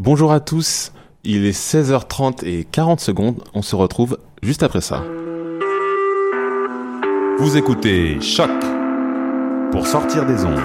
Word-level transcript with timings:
Bonjour 0.00 0.30
à 0.30 0.38
tous, 0.38 0.92
il 1.24 1.44
est 1.44 1.50
16h30 1.50 2.44
et 2.44 2.62
40 2.62 3.00
secondes, 3.00 3.42
on 3.52 3.62
se 3.62 3.74
retrouve 3.74 4.16
juste 4.44 4.62
après 4.62 4.80
ça. 4.80 5.02
Vous 7.40 7.56
écoutez 7.56 8.20
Choc 8.20 8.48
pour 9.72 9.88
sortir 9.88 10.24
des 10.24 10.44
ondes. 10.44 10.60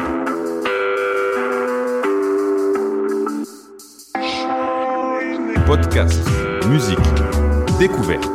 Podcast, 5.66 6.22
musique, 6.70 7.00
découverte. 7.80 8.30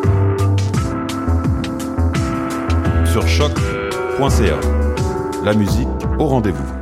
Sur 3.07 3.29
choc.ca. 3.29 4.59
La 5.45 5.55
musique 5.55 5.87
au 6.19 6.27
rendez-vous. 6.27 6.78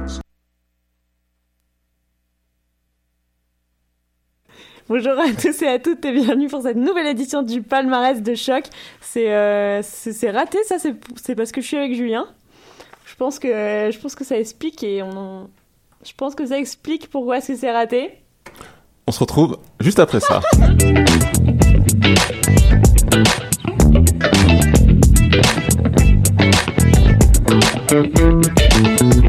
Bonjour 4.89 5.19
à 5.19 5.33
tous 5.33 5.63
et 5.63 5.67
à 5.67 5.79
toutes 5.81 6.05
et 6.05 6.13
bienvenue 6.13 6.47
pour 6.49 6.63
cette 6.63 6.77
nouvelle 6.77 7.09
édition 7.09 7.43
du 7.43 7.61
palmarès 7.61 8.23
de 8.23 8.35
choc. 8.37 8.65
C'est 9.01 9.33
euh, 9.35 9.83
raté 10.33 10.59
ça, 10.65 10.79
c'est 10.79 10.95
c'est 11.17 11.35
parce 11.35 11.51
que 11.51 11.61
je 11.61 11.67
suis 11.67 11.77
avec 11.77 11.95
Julien. 11.95 12.27
Je 13.05 13.15
pense 13.17 13.39
que 13.41 13.49
je 13.49 13.99
pense 13.99 14.15
que 14.15 14.25
ça 14.25 14.39
explique 14.39 14.83
et 14.85 15.03
on 15.03 15.11
en- 15.17 15.51
je 16.05 16.13
pense 16.17 16.37
que 16.37 16.47
ça 16.47 16.59
explique 16.59 17.11
pourquoi 17.11 17.39
est-ce 17.39 17.49
que 17.49 17.57
c'est 17.57 17.73
raté. 17.73 18.13
On 19.09 19.13
se 19.13 19.19
retrouve 19.21 19.59
juste 19.81 19.99
après 19.99 20.21
ça. 20.21 20.41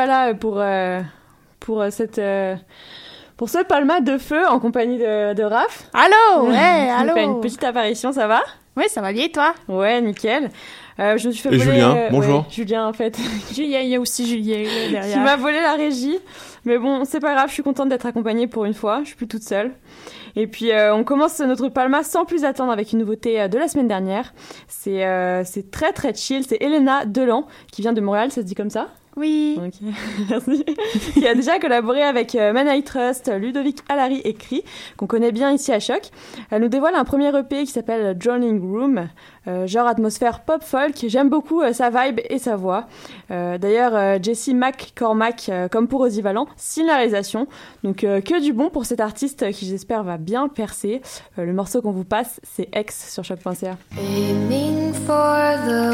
Nous 0.00 0.06
revoilà 0.06 0.34
pour 0.34 0.54
euh, 0.58 1.00
pour 1.60 1.82
euh, 1.82 1.90
cette 1.90 2.18
euh, 2.18 2.56
pour 3.36 3.48
ce 3.50 3.62
palma 3.64 4.00
de 4.00 4.16
feu 4.16 4.46
en 4.48 4.58
compagnie 4.58 4.98
de, 4.98 5.34
de 5.34 5.42
Raph. 5.42 5.88
Allô, 5.92 6.48
ouais, 6.48 6.90
allô. 6.90 7.12
fait 7.14 7.24
une 7.24 7.40
petite 7.40 7.62
apparition, 7.64 8.12
ça 8.12 8.26
va 8.26 8.40
Oui, 8.76 8.84
ça 8.88 9.02
va 9.02 9.12
bien, 9.12 9.28
toi? 9.28 9.52
Ouais, 9.68 10.00
nickel. 10.00 10.50
Euh, 10.98 11.16
je 11.18 11.28
me 11.28 11.32
suis 11.32 11.42
fait 11.42 11.54
Et 11.54 11.58
voler, 11.58 11.72
Julien, 11.80 11.96
euh, 11.96 12.08
bonjour. 12.10 12.38
ouais, 12.40 12.44
Julien 12.50 12.86
en 12.86 12.92
fait. 12.92 13.18
Julien, 13.54 13.80
il 13.80 13.88
y 13.88 13.96
a 13.96 14.00
aussi 14.00 14.26
Julien 14.26 14.58
là, 14.62 14.68
qui 14.86 14.92
derrière. 14.92 15.20
m'a 15.20 15.36
volé 15.36 15.60
la 15.60 15.74
régie. 15.74 16.18
Mais 16.64 16.78
bon, 16.78 17.04
c'est 17.04 17.20
pas 17.20 17.34
grave, 17.34 17.48
je 17.48 17.54
suis 17.54 17.62
contente 17.62 17.88
d'être 17.88 18.06
accompagnée 18.06 18.46
pour 18.46 18.64
une 18.66 18.74
fois. 18.74 19.00
Je 19.02 19.08
suis 19.08 19.16
plus 19.16 19.28
toute 19.28 19.42
seule. 19.42 19.72
Et 20.36 20.46
puis, 20.46 20.70
euh, 20.72 20.94
on 20.94 21.04
commence 21.04 21.40
notre 21.40 21.68
palma 21.68 22.02
sans 22.04 22.24
plus 22.24 22.44
attendre 22.44 22.70
avec 22.72 22.92
une 22.92 23.00
nouveauté 23.00 23.40
euh, 23.40 23.48
de 23.48 23.58
la 23.58 23.66
semaine 23.68 23.88
dernière. 23.88 24.32
C'est 24.68 25.04
euh, 25.04 25.42
c'est 25.44 25.70
très 25.70 25.92
très 25.92 26.14
chill. 26.14 26.44
C'est 26.46 26.62
Elena 26.62 27.04
Delan 27.06 27.46
qui 27.72 27.82
vient 27.82 27.92
de 27.92 28.00
Montréal, 28.00 28.30
ça 28.30 28.42
se 28.42 28.46
dit 28.46 28.54
comme 28.54 28.70
ça? 28.70 28.88
Oui. 29.16 29.58
Ok, 29.58 29.74
merci. 30.30 30.64
qui 31.14 31.26
a 31.26 31.34
déjà 31.34 31.58
collaboré 31.58 32.02
avec 32.02 32.34
euh, 32.34 32.52
Manaï 32.52 32.82
Trust, 32.82 33.30
Ludovic 33.32 33.78
Allary 33.88 34.20
et 34.24 34.36
qu'on 34.96 35.06
connaît 35.06 35.32
bien 35.32 35.52
ici 35.52 35.72
à 35.72 35.80
Choc. 35.80 36.10
Elle 36.50 36.62
nous 36.62 36.68
dévoile 36.68 36.94
un 36.94 37.04
premier 37.04 37.36
EP 37.36 37.64
qui 37.64 37.72
s'appelle 37.72 38.16
Joining 38.18 38.60
Room, 38.60 39.08
euh, 39.48 39.66
genre 39.66 39.86
atmosphère 39.86 40.40
pop 40.40 40.62
folk. 40.62 41.04
J'aime 41.06 41.28
beaucoup 41.28 41.62
euh, 41.62 41.72
sa 41.72 41.90
vibe 41.90 42.20
et 42.28 42.38
sa 42.38 42.56
voix. 42.56 42.86
Euh, 43.30 43.58
D'ailleurs, 43.58 44.22
Jessie 44.22 44.54
McCormack, 44.54 45.50
comme 45.70 45.88
pour 45.88 46.00
Ozzy 46.00 46.22
Valant, 46.22 46.46
signe 46.56 46.86
la. 46.86 47.00
Donc 47.82 47.98
que 47.98 48.40
du 48.40 48.52
bon 48.52 48.70
pour 48.70 48.84
cet 48.84 49.00
artiste 49.00 49.50
qui 49.52 49.66
j'espère 49.66 50.04
va 50.04 50.16
bien 50.18 50.48
percer. 50.48 51.02
Le 51.36 51.52
morceau 51.52 51.82
qu'on 51.82 51.90
vous 51.92 52.04
passe, 52.04 52.40
c'est 52.42 52.68
X 52.74 53.12
sur 53.12 53.24
choc.ca. 53.24 53.76
For 55.06 55.56
the 55.66 55.90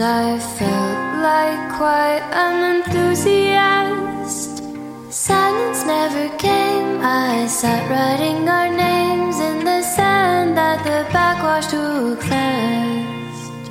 I 0.00 0.38
felt 0.38 1.22
like 1.22 1.68
quite 1.78 2.22
an 2.32 2.80
enthusiast. 2.80 4.62
Silence 5.10 5.84
never 5.86 6.28
came. 6.38 7.00
I 7.00 7.46
sat 7.46 7.88
writing 7.88 8.48
our 8.48 8.68
names 8.68 9.38
in 9.38 9.53
that 10.54 10.78
the 10.84 11.04
backwash 11.12 11.66
took 11.66 12.20
fast. 12.22 13.64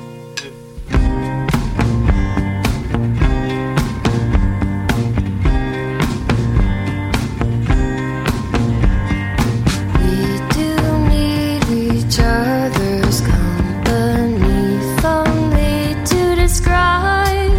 We 9.98 10.16
do 10.56 10.70
need 11.12 11.64
each 11.70 12.18
other's 12.20 13.18
company, 13.20 14.78
only 15.04 15.94
to 16.10 16.20
describe 16.36 17.52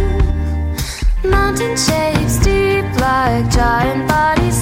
mountain 1.24 1.76
shapes 1.76 2.38
deep 2.38 2.86
like 3.00 3.50
giant 3.50 4.08
bodies 4.08 4.55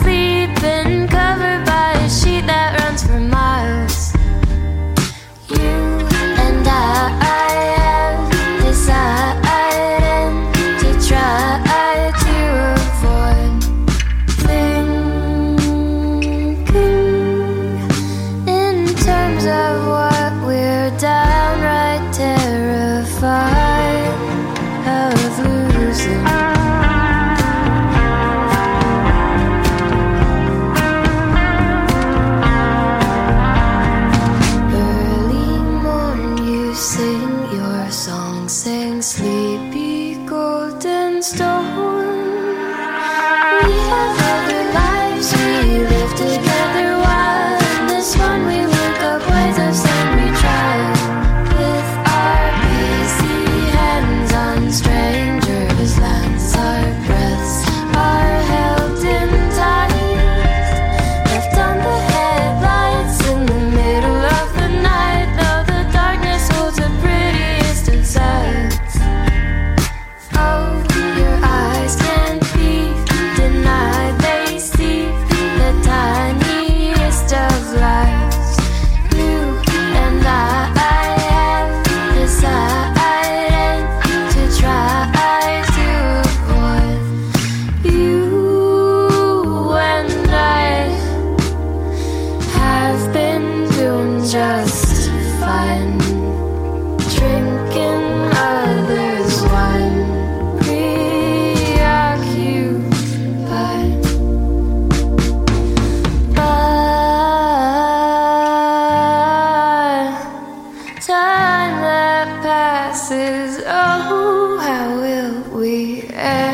passes, 112.94 113.60
oh, 113.66 114.56
how 114.62 114.94
will 115.00 115.58
we 115.58 116.02
end? 116.12 116.53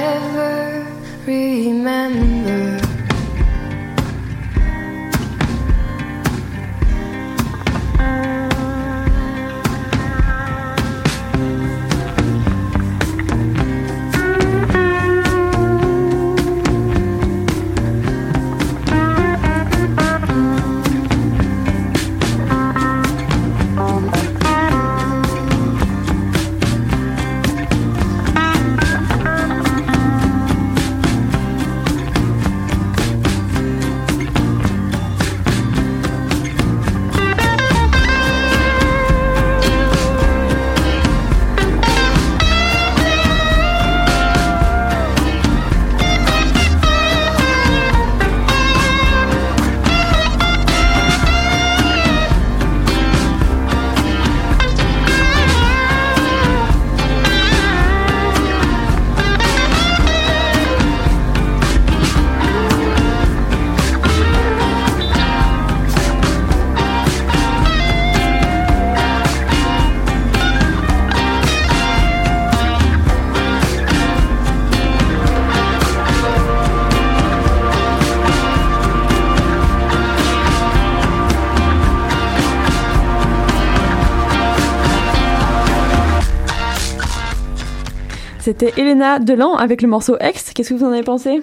C'était 88.60 88.80
Elena 88.80 89.18
Delan 89.18 89.54
avec 89.54 89.80
le 89.80 89.88
morceau 89.88 90.16
X. 90.20 90.52
Qu'est-ce 90.52 90.68
que 90.70 90.74
vous 90.74 90.84
en 90.84 90.92
avez 90.92 91.02
pensé? 91.02 91.40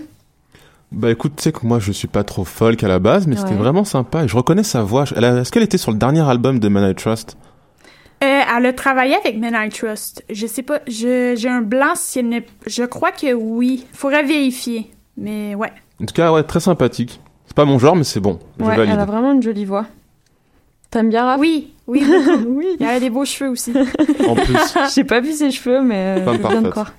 Bah 0.92 1.10
écoute, 1.12 1.34
tu 1.36 1.44
sais 1.44 1.52
que 1.52 1.66
moi 1.66 1.80
je 1.80 1.92
suis 1.92 2.08
pas 2.08 2.24
trop 2.24 2.46
folk 2.46 2.82
à 2.84 2.88
la 2.88 3.00
base, 3.00 3.26
mais 3.28 3.36
c'était 3.36 3.56
vraiment 3.56 3.84
sympa 3.84 4.24
et 4.24 4.28
je 4.28 4.36
reconnais 4.38 4.64
sa 4.64 4.84
voix. 4.84 5.06
Elle 5.16 5.26
a- 5.26 5.38
Est-ce 5.42 5.52
qu'elle 5.52 5.64
était 5.64 5.78
sur 5.80 5.92
le 5.92 5.98
dernier 5.98 6.22
album 6.22 6.60
de 6.60 6.68
Man 6.70 6.90
I 6.90 6.96
Trust? 6.96 7.36
Euh, 8.24 8.40
elle 8.58 8.66
a 8.66 8.74
travaillé 8.74 9.16
avec 9.16 9.38
Men 9.38 9.56
I 9.58 9.70
Trust. 9.70 10.24
Je 10.30 10.48
sais 10.48 10.62
pas, 10.64 10.80
je- 10.88 11.34
j'ai 11.36 11.50
un 11.50 11.62
blanc 11.62 11.94
si 11.96 12.20
elle 12.20 12.30
n'est... 12.30 12.46
Je 12.66 12.84
crois 12.84 13.12
que 13.12 13.34
oui. 13.34 13.86
Faudrait 13.94 14.24
vérifier. 14.24 14.90
Mais 15.18 15.56
ouais. 15.56 15.72
En 16.02 16.06
tout 16.06 16.14
cas, 16.14 16.32
ouais, 16.32 16.44
très 16.44 16.60
sympathique. 16.60 17.20
C'est 17.48 17.56
pas 17.56 17.66
mon 17.66 17.80
genre, 17.80 17.96
mais 17.96 18.04
c'est 18.04 18.20
bon. 18.20 18.40
Je 18.60 18.64
Ouais, 18.66 18.76
valide. 18.78 18.94
elle 18.94 19.00
a 19.00 19.06
vraiment 19.06 19.34
une 19.34 19.42
jolie 19.44 19.66
voix. 19.66 19.86
T'aimes 20.90 21.10
bien 21.10 21.26
Raph? 21.26 21.40
Oui, 21.40 21.74
oui. 21.88 22.04
Oui. 22.48 22.66
Il 22.80 22.86
y 22.86 22.90
a 22.90 23.00
des 23.00 23.10
beaux 23.10 23.26
cheveux 23.26 23.50
aussi. 23.52 23.74
En 24.28 24.36
plus, 24.36 24.56
J'ai 24.96 25.04
pas 25.04 25.20
vu 25.20 25.32
ses 25.34 25.52
cheveux, 25.52 25.82
mais 25.82 26.18
euh, 26.20 26.34
je 26.34 26.48
viens 26.48 26.62
de 26.62 26.70
croire. 26.70 26.94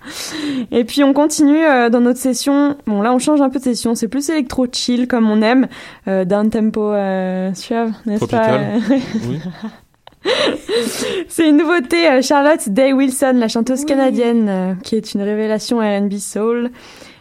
Et 0.70 0.84
puis 0.84 1.02
on 1.04 1.12
continue 1.14 1.64
euh, 1.64 1.88
dans 1.88 2.00
notre 2.00 2.18
session. 2.18 2.76
Bon 2.86 3.00
là 3.02 3.12
on 3.14 3.18
change 3.18 3.40
un 3.40 3.48
peu 3.48 3.58
de 3.58 3.64
session. 3.64 3.94
C'est 3.94 4.08
plus 4.08 4.28
électro 4.28 4.66
chill 4.70 5.08
comme 5.08 5.30
on 5.30 5.40
aime, 5.42 5.68
euh, 6.06 6.24
down 6.24 6.50
tempo 6.50 6.92
euh, 6.92 7.52
suave, 7.54 7.92
n'est-ce 8.06 8.26
pas? 8.26 8.38
Tropical. 8.40 8.80
oui. 9.28 9.40
C'est 11.28 11.48
une 11.48 11.56
nouveauté. 11.56 12.08
euh, 12.10 12.22
Charlotte 12.22 12.68
Day 12.68 12.92
Wilson, 12.92 13.34
la 13.36 13.48
chanteuse 13.48 13.80
Oui. 13.80 13.86
canadienne, 13.86 14.48
euh, 14.48 14.74
qui 14.82 14.96
est 14.96 15.14
une 15.14 15.22
révélation 15.22 15.78
R&B 15.78 16.14
soul, 16.18 16.70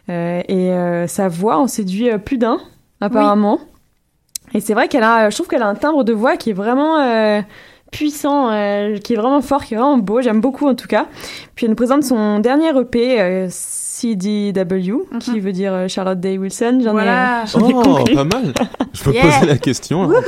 Euh, 0.10 0.42
et 0.48 0.72
euh, 0.72 1.06
sa 1.06 1.28
voix 1.28 1.58
en 1.58 1.68
séduit 1.68 2.10
euh, 2.10 2.18
plus 2.18 2.38
d'un 2.38 2.60
apparemment. 3.02 3.60
Et 4.54 4.60
c'est 4.60 4.74
vrai 4.74 4.88
qu'elle 4.88 5.04
a, 5.04 5.30
je 5.30 5.36
trouve 5.36 5.48
qu'elle 5.48 5.62
a 5.64 5.68
un 5.68 5.76
timbre 5.76 6.04
de 6.04 6.14
voix 6.14 6.38
qui 6.38 6.52
est 6.52 6.54
vraiment 6.54 7.00
euh, 7.00 7.42
puissant, 7.92 8.50
euh, 8.52 8.98
qui 8.98 9.14
est 9.14 9.18
vraiment 9.18 9.42
fort, 9.42 9.64
qui 9.66 9.74
est 9.74 9.78
vraiment 9.78 9.98
beau. 9.98 10.22
J'aime 10.22 10.42
beaucoup 10.42 10.68
en 10.68 10.76
tout 10.76 10.88
cas. 10.88 11.06
Puis 11.56 11.66
elle 11.66 11.72
nous 11.72 11.76
présente 11.76 12.04
son 12.04 12.40
dernier 12.40 12.70
EP. 12.80 13.20
euh, 13.22 13.48
CDW, 13.50 15.08
qui 15.20 15.40
veut 15.40 15.52
dire 15.52 15.86
Charlotte 15.88 16.20
Day 16.20 16.38
Wilson. 16.38 16.82
J'en 16.84 16.90
ai, 16.92 16.94
Voilà. 16.94 17.46
j'en 17.52 17.68
ai 17.68 17.74
Oh, 17.76 17.82
compris. 17.82 18.14
pas 18.14 18.24
mal. 18.26 18.54
Je 18.94 19.10
Yeah. 19.10 19.24
posais 19.24 19.46
la 19.48 19.58
question. 19.58 20.04
hein. 20.04 20.22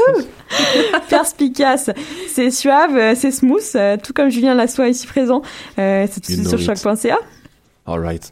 perspicace. 1.07 1.91
C'est 2.27 2.49
suave, 2.49 3.13
c'est 3.15 3.31
smooth, 3.31 3.77
tout 4.03 4.13
comme 4.13 4.29
Julien 4.29 4.55
Lassois 4.55 4.87
ici 4.89 5.05
présent. 5.05 5.43
Euh, 5.77 6.07
c'est 6.09 6.19
tout 6.19 6.31
de 6.31 6.37
You 6.37 6.49
suite 6.49 6.59
sur 6.59 6.75
choc.ca. 6.75 7.17
All 7.85 7.99
right. 8.03 8.31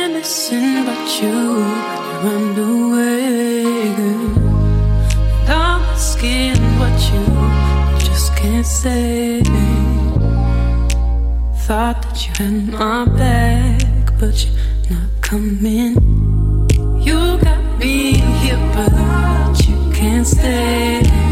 Nothing 0.00 0.14
missing 0.14 0.84
but 0.84 1.22
you 1.22 1.54
when 2.22 2.58
away. 2.58 3.64
And 3.88 5.48
I'm 5.48 5.82
asking 5.82 6.56
what 6.78 6.96
you 7.12 7.24
just 8.06 8.34
can't 8.36 8.66
say. 8.66 9.42
Thought 11.66 12.02
that 12.02 12.26
you 12.26 12.32
had 12.36 12.68
my 12.68 13.04
back, 13.16 14.12
but 14.18 14.44
you're 14.44 14.54
not 14.90 15.10
coming. 15.20 15.96
You 17.00 17.38
got 17.38 17.78
me 17.78 18.14
here, 18.40 18.58
but 18.74 19.68
you 19.68 19.92
can't 19.92 20.26
stay. 20.26 21.29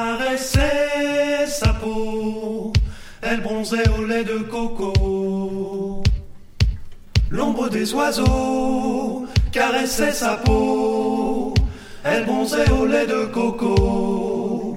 caressait 0.00 1.46
sa 1.46 1.72
peau, 1.74 2.72
elle 3.20 3.40
bronzait 3.42 3.88
au 3.98 4.04
lait 4.04 4.24
de 4.24 4.38
coco. 4.38 6.02
L'ombre 7.30 7.68
des 7.68 7.92
oiseaux 7.92 9.26
caressait 9.52 10.12
sa 10.12 10.36
peau, 10.36 11.52
elle 12.02 12.24
bronzait 12.24 12.70
au 12.70 12.86
lait 12.86 13.06
de 13.06 13.26
coco. 13.26 14.76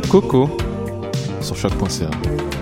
Coco 0.00 0.48
sur 1.40 1.56
choc.ca. 1.56 2.61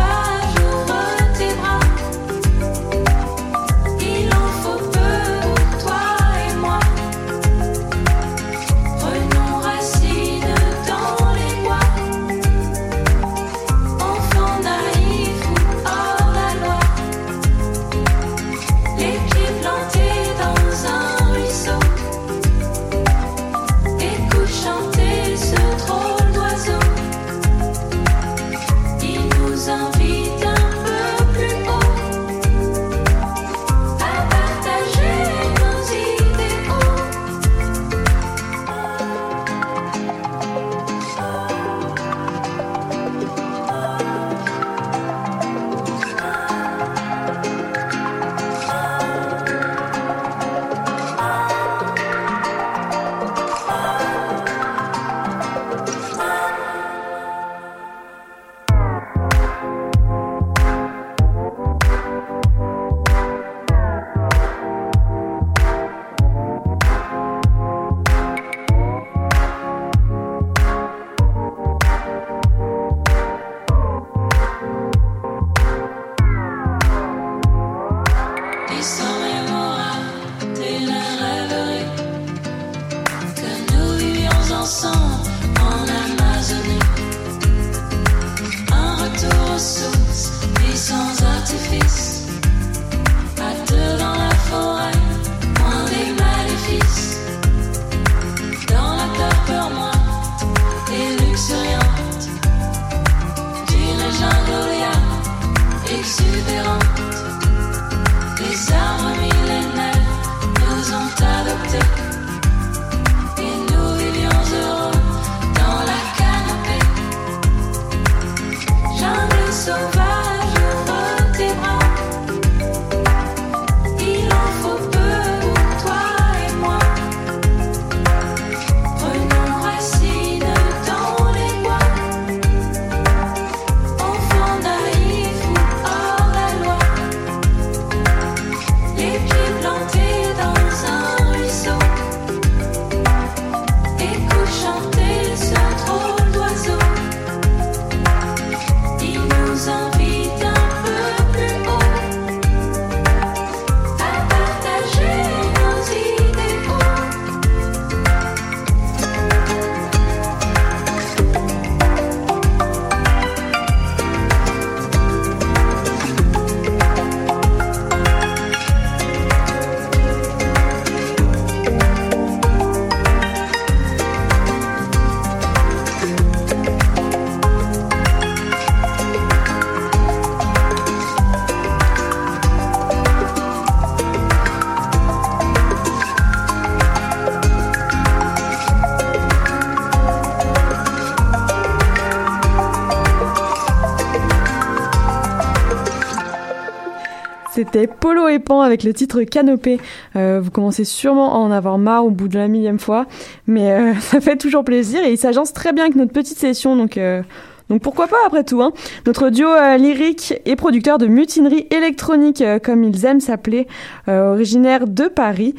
et 198.31 198.39
Pan 198.39 198.61
avec 198.61 198.83
le 198.83 198.93
titre 198.93 199.21
Canopée. 199.23 199.79
Euh, 200.15 200.39
vous 200.41 200.51
commencez 200.51 200.85
sûrement 200.85 201.33
à 201.33 201.37
en 201.37 201.51
avoir 201.51 201.77
marre 201.77 202.05
au 202.05 202.09
bout 202.09 202.27
de 202.27 202.37
la 202.37 202.47
millième 202.47 202.79
fois, 202.79 203.05
mais 203.47 203.71
euh, 203.71 203.93
ça 203.99 204.21
fait 204.21 204.37
toujours 204.37 204.63
plaisir 204.63 205.03
et 205.03 205.11
il 205.11 205.17
s'agence 205.17 205.53
très 205.53 205.73
bien 205.73 205.83
avec 205.83 205.95
notre 205.95 206.11
petite 206.11 206.37
session, 206.37 206.75
donc 206.75 206.97
euh, 206.97 207.21
donc 207.69 207.81
pourquoi 207.81 208.07
pas 208.07 208.17
après 208.25 208.43
tout. 208.43 208.61
Hein. 208.61 208.73
Notre 209.05 209.29
duo 209.29 209.47
lyrique 209.77 210.33
et 210.45 210.57
producteur 210.57 210.97
de 210.97 211.07
mutinerie 211.07 211.67
électronique, 211.71 212.43
comme 212.63 212.83
ils 212.83 213.05
aiment 213.05 213.21
s'appeler, 213.21 213.65
originaire 214.09 214.87
de 214.87 215.05
Paris, 215.05 215.55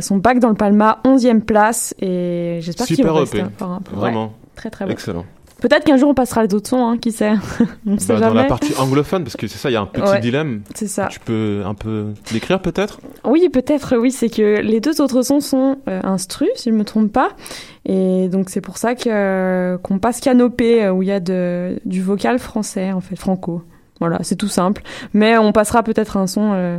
son 0.00 0.16
bac 0.16 0.40
dans 0.40 0.48
le 0.48 0.56
Palma, 0.56 1.00
11e 1.04 1.40
place, 1.40 1.94
et 2.00 2.58
j'espère 2.62 2.88
qu'il 2.88 3.04
va 3.04 3.12
rester 3.12 3.42
encore 3.42 3.70
un 3.70 3.80
peu. 3.80 3.94
Ouais, 3.94 4.00
Vraiment. 4.00 4.32
très 4.56 4.70
très 4.70 4.86
bon. 4.86 4.90
Excellent. 4.90 5.24
Peut-être 5.62 5.84
qu'un 5.84 5.96
jour 5.96 6.10
on 6.10 6.14
passera 6.14 6.44
les 6.44 6.52
autres 6.54 6.68
sons, 6.68 6.86
hein, 6.86 6.98
qui 6.98 7.12
sait. 7.12 7.32
on 7.86 7.98
sait 7.98 8.08
Bah, 8.12 8.20
dans 8.20 8.28
jamais. 8.28 8.42
la 8.42 8.44
partie 8.44 8.74
anglophone, 8.78 9.22
parce 9.24 9.36
que 9.36 9.46
c'est 9.46 9.58
ça, 9.58 9.70
il 9.70 9.72
y 9.72 9.76
a 9.76 9.80
un 9.80 9.86
petit 9.86 10.02
Ouais. 10.10 10.20
dilemme. 10.20 10.62
C'est 10.74 10.88
ça. 10.88 11.06
Tu 11.06 11.20
peux 11.20 11.62
un 11.64 11.74
peu 11.74 12.08
l'écrire 12.32 12.60
peut-être? 12.60 13.00
Oui, 13.24 13.48
peut-être, 13.48 13.96
oui. 13.96 14.10
C'est 14.10 14.28
que 14.28 14.60
les 14.60 14.80
deux 14.80 15.00
autres 15.00 15.22
sons 15.22 15.40
sont 15.40 15.78
euh, 15.88 16.00
instrus, 16.04 16.50
si 16.56 16.70
je 16.70 16.74
me 16.74 16.84
trompe 16.84 17.12
pas. 17.12 17.30
Et 17.86 18.28
donc, 18.28 18.50
c'est 18.50 18.60
pour 18.60 18.76
ça 18.76 18.94
que, 18.94 19.08
euh, 19.08 19.78
qu'on 19.78 19.98
passe 19.98 20.20
Canopée, 20.20 20.84
euh, 20.84 20.92
où 20.92 21.02
il 21.02 21.08
y 21.08 21.12
a 21.12 21.20
de, 21.20 21.78
du 21.84 22.02
vocal 22.02 22.38
français, 22.38 22.92
en 22.92 23.00
fait, 23.00 23.16
franco. 23.16 23.62
Voilà, 24.00 24.18
c'est 24.22 24.36
tout 24.36 24.48
simple. 24.48 24.82
Mais 25.14 25.38
on 25.38 25.52
passera 25.52 25.82
peut-être 25.84 26.16
un 26.16 26.26
son 26.26 26.50
euh, 26.54 26.78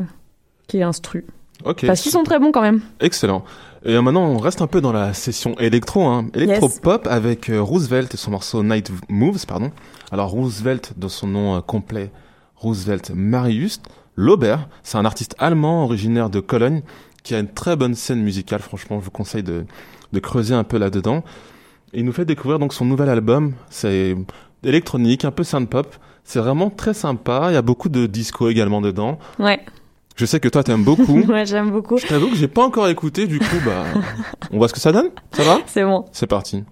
qui 0.68 0.80
est 0.80 0.84
instru. 0.84 1.26
Ok. 1.66 1.86
Parce 1.86 2.02
qu'ils 2.02 2.12
sont 2.12 2.24
très 2.24 2.40
bons 2.40 2.52
quand 2.52 2.62
même. 2.62 2.82
Excellent. 3.00 3.46
Et 3.86 4.00
maintenant, 4.00 4.24
on 4.24 4.38
reste 4.38 4.62
un 4.62 4.68
peu 4.68 4.80
dans 4.80 4.94
la 4.94 5.14
session 5.14 5.60
électro, 5.60 6.06
hein. 6.06 6.28
électro-pop 6.34 7.06
avec 7.10 7.50
euh, 7.50 7.62
Roosevelt 7.62 8.14
et 8.14 8.18
son 8.18 8.32
morceau 8.32 8.64
Night 8.64 8.90
Moves, 9.10 9.46
pardon. 9.46 9.72
Alors 10.10 10.30
Roosevelt, 10.30 10.98
de 10.98 11.10
son 11.10 11.28
nom 11.28 11.58
euh, 11.58 11.60
complet, 11.60 12.10
Roosevelt 12.56 13.12
Marius 13.14 13.82
Lauber, 14.16 14.56
c'est 14.84 14.98
un 14.98 15.04
artiste 15.04 15.36
allemand 15.38 15.84
originaire 15.84 16.30
de 16.30 16.40
Cologne 16.40 16.82
qui 17.24 17.36
a 17.36 17.40
une 17.40 17.50
très 17.50 17.76
bonne 17.76 17.94
scène 17.94 18.22
musicale. 18.22 18.62
Franchement, 18.62 19.00
je 19.00 19.06
vous 19.06 19.12
conseille 19.12 19.44
de, 19.44 19.66
de 20.14 20.20
creuser 20.20 20.54
un 20.54 20.64
peu 20.64 20.78
là-dedans. 20.78 21.24
Il 21.94 22.06
nous 22.06 22.14
fait 22.14 22.26
découvrir 22.26 22.60
donc 22.60 22.74
son 22.74 22.86
nouvel 22.86 23.10
album. 23.10 23.54
C'est 23.70 24.16
électronique, 24.64 25.26
un 25.26 25.32
peu 25.32 25.44
synth-pop. 25.44 25.94
C'est 26.24 26.40
vraiment 26.40 26.70
très 26.70 26.94
sympa. 26.94 27.48
Il 27.50 27.54
y 27.54 27.58
a 27.58 27.62
beaucoup 27.62 27.90
de 27.90 28.06
disco 28.06 28.50
également 28.50 28.82
dedans. 28.82 29.20
Ouais, 29.40 29.60
Je 30.16 30.26
sais 30.26 30.40
que 30.40 30.48
toi, 30.48 30.64
t'aimes 30.64 30.84
beaucoup. 30.84 31.20
ouais 31.28 31.46
j'aime 31.46 31.72
beaucoup. 31.72 31.98
Je 31.98 32.08
t'avoue 32.08 32.30
que 32.30 32.36
j'ai 32.36 32.48
pas 32.48 32.64
encore 32.64 32.88
écouté, 32.88 33.28
du 33.28 33.40
coup, 33.40 33.58
bah, 33.66 33.84
on 34.52 34.58
voit 34.58 34.68
ce 34.68 34.74
que 34.74 34.80
ça 34.80 34.92
donne. 34.92 35.10
Ça 35.32 35.44
va? 35.44 35.60
C'est 35.66 35.84
bon. 35.84 36.06
C'est 36.12 36.28
parti. 36.28 36.64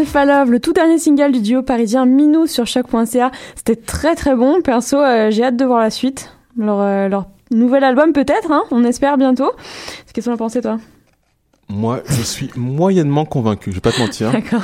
Le 0.00 0.58
tout 0.58 0.72
dernier 0.72 0.98
single 0.98 1.30
du 1.30 1.40
duo 1.42 1.62
parisien 1.62 2.06
Minou 2.06 2.46
sur 2.46 2.66
choc.ca. 2.66 3.30
C'était 3.54 3.76
très 3.76 4.14
très 4.14 4.34
bon. 4.34 4.62
Perso, 4.62 4.96
euh, 4.96 5.30
j'ai 5.30 5.44
hâte 5.44 5.56
de 5.56 5.64
voir 5.66 5.78
la 5.78 5.90
suite. 5.90 6.32
Leur, 6.56 6.80
euh, 6.80 7.20
nouvel 7.50 7.84
album 7.84 8.14
peut-être, 8.14 8.50
hein. 8.50 8.62
on 8.70 8.82
espère 8.84 9.18
bientôt. 9.18 9.52
Qu'est-ce 10.14 10.26
qu'on 10.26 10.34
en 10.34 10.38
pensé 10.38 10.62
toi? 10.62 10.78
Moi, 11.68 12.00
je 12.06 12.22
suis 12.22 12.50
moyennement 12.56 13.26
convaincu, 13.26 13.70
je 13.70 13.74
vais 13.74 13.80
pas 13.82 13.92
te 13.92 14.00
mentir. 14.00 14.32
D'accord. 14.32 14.62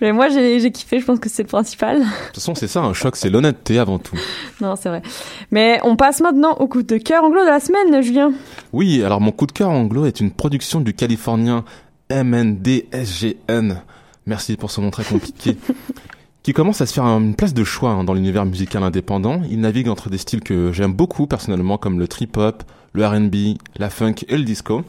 Mais 0.00 0.12
moi, 0.12 0.30
j'ai 0.30 0.72
kiffé, 0.72 0.98
je 0.98 1.04
pense 1.04 1.18
que 1.18 1.28
c'est 1.28 1.42
le 1.42 1.48
principal. 1.48 1.98
De 1.98 2.04
toute 2.04 2.36
façon, 2.36 2.54
c'est 2.54 2.68
ça, 2.68 2.80
un 2.80 2.94
choc, 2.94 3.16
c'est 3.16 3.28
l'honnêteté 3.28 3.78
avant 3.78 3.98
tout. 3.98 4.16
non, 4.62 4.76
c'est 4.76 4.88
vrai. 4.88 5.02
Mais 5.50 5.78
on 5.84 5.94
passe 5.94 6.20
maintenant 6.22 6.52
au 6.54 6.68
coup 6.68 6.82
de 6.82 6.96
cœur 6.96 7.22
anglo 7.22 7.42
de 7.42 7.50
la 7.50 7.60
semaine, 7.60 8.02
Julien. 8.02 8.32
Oui, 8.72 9.04
alors 9.04 9.20
mon 9.20 9.30
coup 9.30 9.46
de 9.46 9.52
cœur 9.52 9.68
anglo 9.68 10.06
est 10.06 10.20
une 10.20 10.30
production 10.30 10.80
du 10.80 10.94
Californien 10.94 11.64
MNDSGN 12.10 13.82
merci 14.26 14.56
pour 14.56 14.70
ce 14.70 14.80
nom 14.80 14.90
très 14.90 15.04
compliqué, 15.04 15.56
qui 16.42 16.52
commence 16.52 16.80
à 16.80 16.86
se 16.86 16.94
faire 16.94 17.04
une 17.04 17.34
place 17.34 17.54
de 17.54 17.64
choix 17.64 17.90
hein, 17.90 18.04
dans 18.04 18.14
l'univers 18.14 18.44
musical 18.44 18.82
indépendant. 18.82 19.42
Il 19.50 19.60
navigue 19.60 19.88
entre 19.88 20.10
des 20.10 20.18
styles 20.18 20.42
que 20.42 20.72
j'aime 20.72 20.92
beaucoup 20.92 21.26
personnellement, 21.26 21.78
comme 21.78 21.98
le 21.98 22.08
trip-hop, 22.08 22.62
le 22.92 23.06
RB, 23.06 23.58
la 23.76 23.90
funk 23.90 24.16
et 24.28 24.36
le 24.36 24.44
disco. 24.44 24.82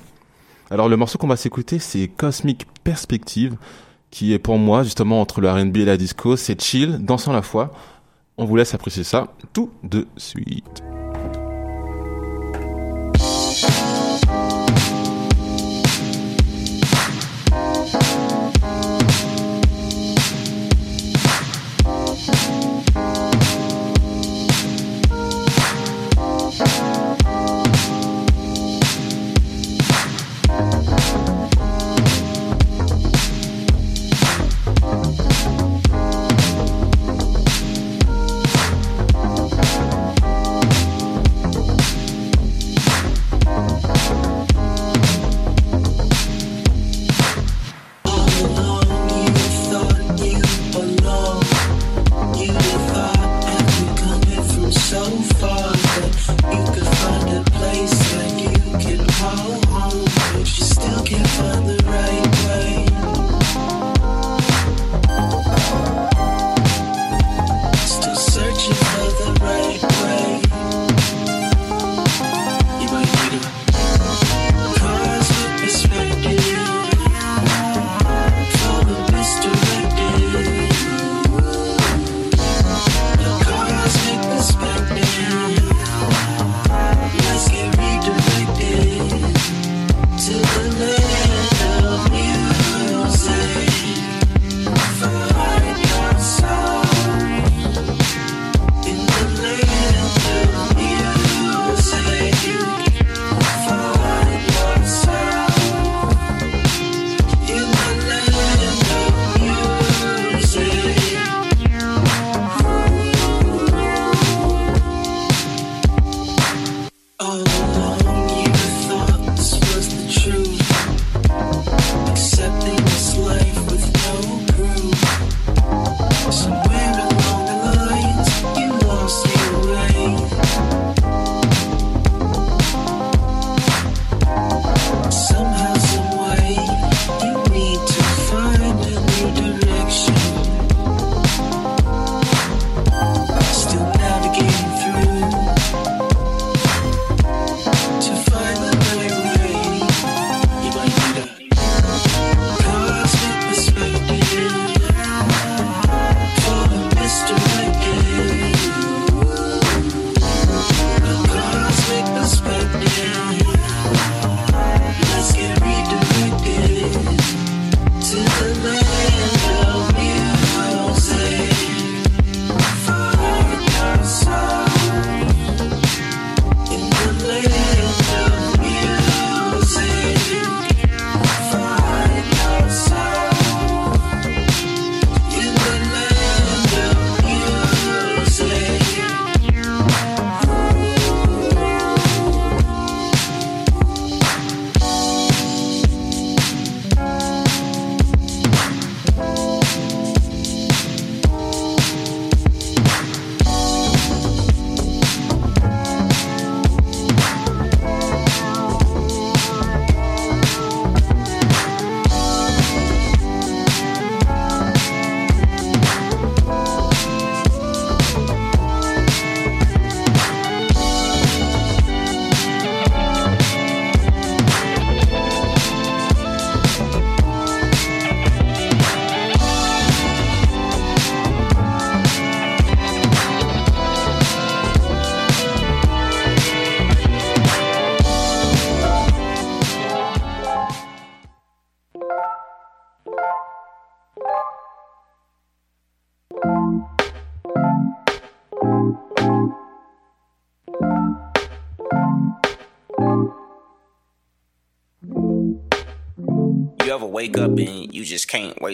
Alors 0.72 0.90
le 0.90 0.98
morceau 0.98 1.18
qu'on 1.18 1.28
va 1.28 1.36
s'écouter, 1.36 1.80
c'est 1.80 2.08
Cosmic 2.08 2.66
Perspective, 2.84 3.56
qui 4.12 4.34
est 4.34 4.40
pour 4.40 4.58
moi 4.58 4.84
justement 4.84 5.22
entre 5.22 5.42
le 5.42 5.50
RB 5.52 5.78
et 5.78 5.86
la 5.86 5.98
disco, 5.98 6.36
c'est 6.36 6.62
chill, 6.62 7.00
dansant 7.00 7.34
la 7.34 7.42
fois. 7.42 7.72
On 8.38 8.46
vous 8.46 8.56
laisse 8.56 8.74
apprécier 8.74 9.04
ça 9.04 9.34
tout 9.54 9.70
de 9.84 10.08
suite. 10.18 10.84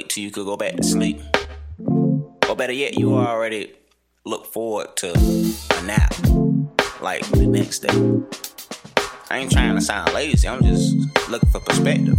Till 0.10 0.24
you 0.24 0.32
could 0.32 0.45
go 0.45 0.57
back 0.57 0.76
to 0.76 0.84
sleep? 0.84 1.22
Or 2.49 2.55
better 2.55 2.74
yet, 2.74 2.97
you 2.97 3.16
already 3.16 3.74
look 4.26 4.45
forward 4.47 4.97
to 4.97 5.12
a 5.12 5.84
nap, 5.84 6.14
like 7.01 7.26
the 7.32 7.47
next 7.47 7.80
day. 7.80 8.24
I 9.30 9.38
ain't 9.38 9.51
trying 9.51 9.76
to 9.76 9.82
sound 9.82 10.14
lazy, 10.14 10.47
I'm 10.47 10.64
just 10.64 10.95
looking 11.30 11.49
for 11.49 11.60
perspective. 11.60 12.18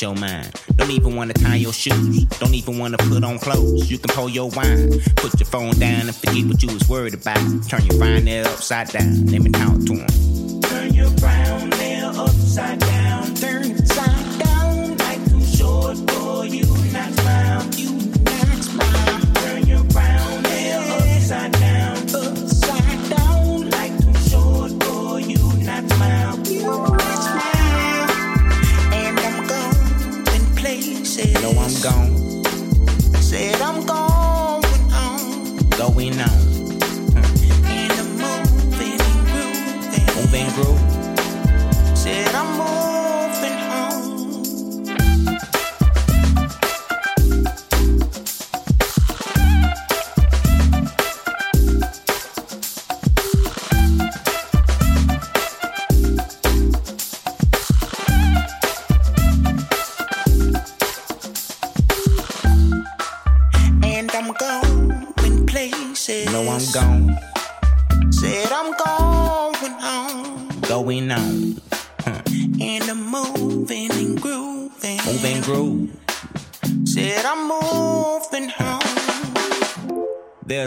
Your 0.00 0.14
mind. 0.14 0.50
Don't 0.76 0.90
even 0.90 1.16
wanna 1.16 1.32
tie 1.32 1.56
your 1.56 1.72
shoes. 1.72 2.24
Don't 2.40 2.54
even 2.54 2.78
wanna 2.78 2.98
put 2.98 3.24
on 3.24 3.38
clothes. 3.38 3.90
You 3.90 3.98
can 3.98 4.14
pour 4.14 4.28
your 4.28 4.50
wine. 4.50 5.00
Put 5.16 5.38
your 5.40 5.46
phone 5.46 5.78
down 5.78 6.02
and 6.02 6.14
forget 6.14 6.46
what 6.46 6.62
you 6.62 6.72
was 6.72 6.88
worried 6.88 7.14
about. 7.14 7.38
Turn 7.68 7.84
your 7.86 8.20
nail 8.20 8.46
upside 8.46 8.88
down. 8.88 9.26
Let 9.26 9.42
me 9.42 9.50
talk 9.50 9.78
to 9.86 9.94
him. 9.94 10.27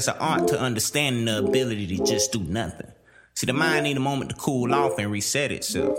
There's 0.01 0.15
an 0.15 0.19
art 0.19 0.47
to 0.47 0.59
understanding 0.59 1.25
the 1.25 1.37
ability 1.45 1.85
to 1.95 2.03
just 2.03 2.31
do 2.31 2.39
nothing. 2.39 2.91
See, 3.35 3.45
the 3.45 3.53
mind 3.53 3.83
need 3.83 3.97
a 3.97 3.99
moment 3.99 4.31
to 4.31 4.35
cool 4.35 4.73
off 4.73 4.97
and 4.97 5.11
reset 5.11 5.51
itself. 5.51 5.95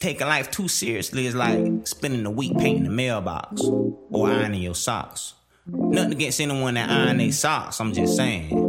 Taking 0.00 0.26
life 0.26 0.50
too 0.50 0.68
seriously 0.68 1.24
is 1.24 1.34
like 1.34 1.86
spending 1.86 2.26
a 2.26 2.30
week 2.30 2.58
painting 2.58 2.84
the 2.84 2.90
mailbox 2.90 3.62
or 3.62 4.28
ironing 4.28 4.60
your 4.60 4.74
socks. 4.74 5.32
Nothing 5.64 6.12
against 6.12 6.42
anyone 6.42 6.74
that 6.74 6.90
iron 6.90 7.16
their 7.16 7.32
socks, 7.32 7.80
I'm 7.80 7.94
just 7.94 8.16
saying. 8.16 8.67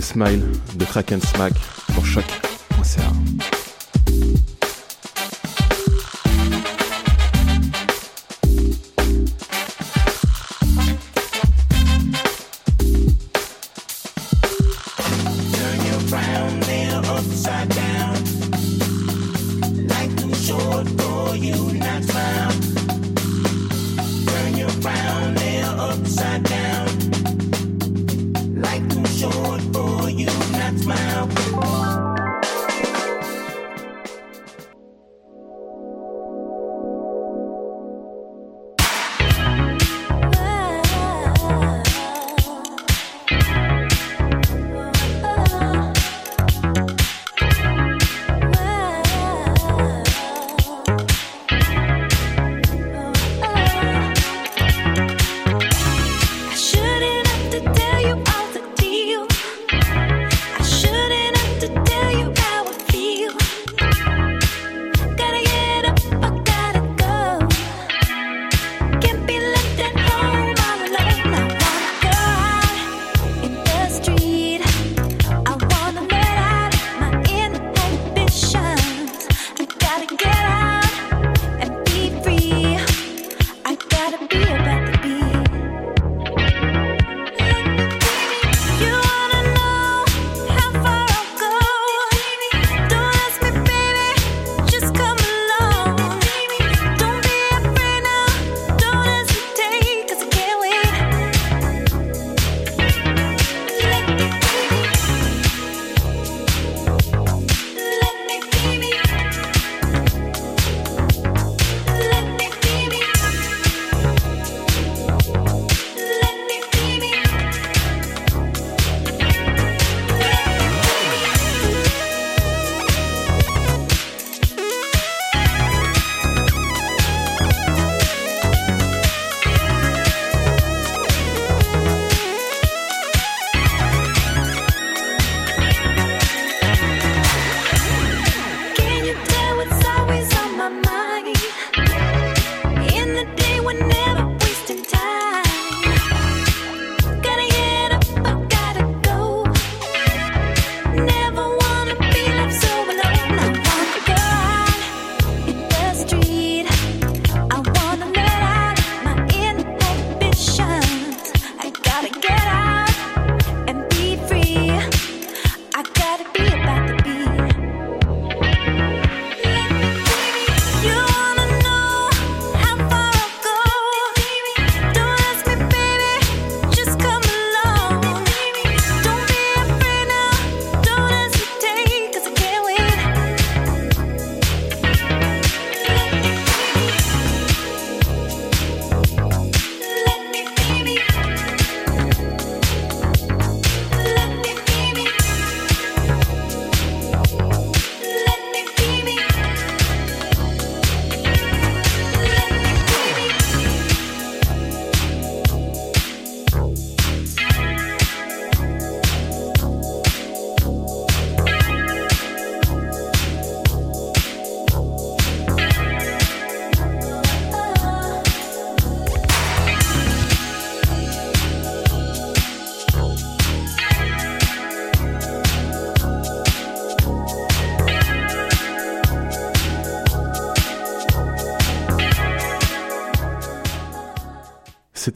Smile 0.00 0.42
de 0.76 0.84
Crack 0.84 1.12
and 1.12 1.20
Smack 1.20 1.52
pour 1.94 2.04
choc.ca. 2.04 2.43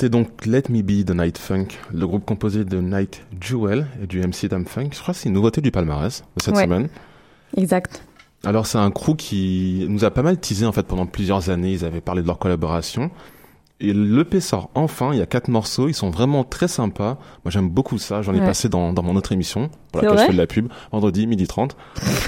C'était 0.01 0.11
donc 0.11 0.47
Let 0.47 0.63
Me 0.69 0.81
Be 0.83 1.05
de 1.05 1.13
Night 1.13 1.39
Funk, 1.39 1.67
le 1.93 2.07
groupe 2.07 2.25
composé 2.25 2.65
de 2.65 2.81
Night 2.81 3.23
Jewel 3.41 3.89
et 4.01 4.07
du 4.07 4.21
MC 4.21 4.47
Dam 4.49 4.65
Funk. 4.65 4.91
Je 4.93 5.01
crois 5.01 5.13
que 5.13 5.19
c'est 5.19 5.29
une 5.29 5.35
nouveauté 5.35 5.61
du 5.61 5.73
palmarès 5.73 6.23
de 6.37 6.41
cette 6.45 6.55
Ouais. 6.55 6.63
semaine. 6.63 6.89
Exact. 7.57 8.05
Alors 8.45 8.69
c'est 8.69 8.79
un 8.79 8.93
crew 8.93 9.17
qui 9.17 9.87
nous 9.89 10.05
a 10.05 10.13
pas 10.13 10.23
mal 10.23 10.39
teasé 10.39 10.65
en 10.67 10.71
fait 10.71 10.85
pendant 10.87 11.05
plusieurs 11.07 11.51
années. 11.51 11.73
Ils 11.73 11.85
avaient 11.85 12.01
parlé 12.01 12.23
de 12.23 12.29
leur 12.29 12.39
collaboration. 12.39 13.11
Et 13.81 13.93
l'EP 13.93 14.39
sort 14.39 14.71
enfin, 14.77 15.11
il 15.15 15.19
y 15.19 15.21
a 15.23 15.27
quatre 15.27 15.49
morceaux, 15.49 15.89
ils 15.89 15.95
sont 15.95 16.11
vraiment 16.11 16.45
très 16.45 16.69
sympas. 16.69 17.19
Moi 17.45 17.51
j'aime 17.51 17.69
beaucoup 17.69 17.99
ça, 17.99 18.23
j'en 18.23 18.35
ai 18.35 18.39
Ouais. 18.39 18.47
passé 18.47 18.69
dans, 18.69 18.93
dans 18.93 19.03
mon 19.03 19.17
autre 19.17 19.33
émission, 19.33 19.69
pour 19.91 20.01
laquelle 20.03 20.19
je 20.21 20.25
fais 20.27 20.33
de 20.33 20.39
la 20.39 20.47
pub, 20.47 20.69
vendredi, 20.93 21.27
midi 21.27 21.49
30. 21.49 21.77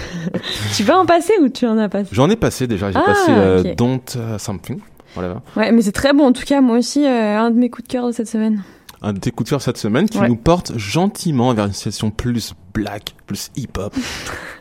Tu 0.77 0.83
vas 0.83 0.99
en 0.99 1.07
passer 1.07 1.35
ou 1.41 1.49
tu 1.49 1.67
en 1.67 1.79
as 1.79 1.89
passé 1.89 2.09
J'en 2.13 2.29
ai 2.31 2.37
passé 2.37 2.67
déjà, 2.67 2.91
j'ai 2.91 2.99
Ah, 2.99 3.03
passé 3.07 3.31
euh, 3.31 3.61
ok. 3.63 3.77
Don't 3.77 4.01
euh, 4.17 4.39
Something. 4.39 4.81
Voilà. 5.15 5.43
Ouais, 5.57 5.73
mais 5.73 5.83
c'est 5.83 5.93
très 5.93 6.13
bon 6.13 6.27
en 6.27 6.33
tout 6.33 6.45
cas. 6.45 6.61
Moi 6.61 6.79
aussi, 6.79 7.05
euh, 7.07 7.39
un 7.39 7.51
de 7.51 7.57
mes 7.59 7.71
coups 7.71 7.87
de 7.89 7.93
cœur 7.93 8.07
de 8.07 8.13
cette 8.13 8.29
semaine. 8.29 8.63
Un 9.03 9.13
de 9.15 9.19
tes 9.19 9.31
coups 9.31 9.47
de 9.47 9.51
cœur 9.51 9.63
cette 9.63 9.79
semaine 9.79 10.09
qui 10.09 10.19
Ouais. 10.19 10.29
nous 10.29 10.37
porte 10.37 10.77
gentiment 10.77 11.53
vers 11.55 11.65
une 11.67 11.73
session 11.73 12.11
plus 12.11 12.53
black, 12.75 13.15
plus 13.27 13.51
hip-hop, 13.57 13.95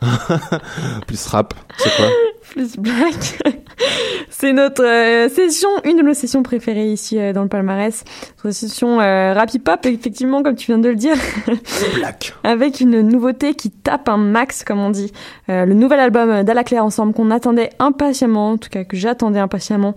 plus 1.06 1.26
rap. 1.26 1.54
C'est 1.78 1.94
quoi? 1.96 2.06
Plus 2.50 2.76
black. 2.76 3.38
c'est 4.30 4.52
notre 4.52 4.84
euh, 4.84 5.28
session, 5.28 5.68
une 5.84 5.96
de 5.96 6.02
nos 6.02 6.14
sessions 6.14 6.42
préférées 6.42 6.92
ici 6.92 7.18
euh, 7.18 7.32
dans 7.32 7.42
le 7.42 7.48
palmarès. 7.48 8.04
Notre 8.44 8.56
session 8.56 9.00
euh, 9.00 9.34
hip-hop, 9.52 9.86
effectivement, 9.86 10.42
comme 10.42 10.56
tu 10.56 10.66
viens 10.66 10.78
de 10.78 10.88
le 10.88 10.96
dire. 10.96 11.16
Black. 11.96 12.34
Avec 12.44 12.80
une 12.80 13.00
nouveauté 13.02 13.54
qui 13.54 13.70
tape 13.70 14.08
un 14.08 14.16
max, 14.16 14.64
comme 14.64 14.80
on 14.80 14.90
dit. 14.90 15.12
Euh, 15.48 15.64
le 15.64 15.74
nouvel 15.74 16.00
album 16.00 16.42
d'Ala 16.42 16.64
Claire 16.64 16.84
Ensemble 16.84 17.12
qu'on 17.12 17.30
attendait 17.30 17.70
impatiemment, 17.78 18.52
en 18.52 18.56
tout 18.56 18.68
cas 18.68 18.84
que 18.84 18.96
j'attendais 18.96 19.40
impatiemment. 19.40 19.94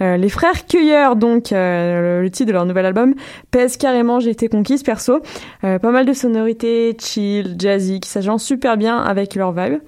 Les 0.00 0.28
frères 0.28 0.66
Cueilleurs, 0.66 1.16
donc, 1.16 1.50
euh, 1.52 2.18
le, 2.18 2.22
le 2.22 2.30
titre 2.30 2.48
de 2.48 2.52
leur 2.52 2.66
nouvel 2.66 2.86
album, 2.86 3.14
pèse 3.50 3.76
carrément 3.76 4.20
J'ai 4.20 4.30
été 4.30 4.48
conquise, 4.48 4.82
perso. 4.82 5.20
Euh, 5.64 5.78
pas 5.78 5.90
mal 5.90 6.06
de 6.06 6.12
sonorités 6.12 6.96
chill, 7.00 7.56
jazzy, 7.58 8.00
qui 8.00 8.08
s'agencent 8.08 8.44
super 8.44 8.76
bien 8.76 8.98
avec 8.98 9.34
leur 9.34 9.52
vibe. 9.52 9.80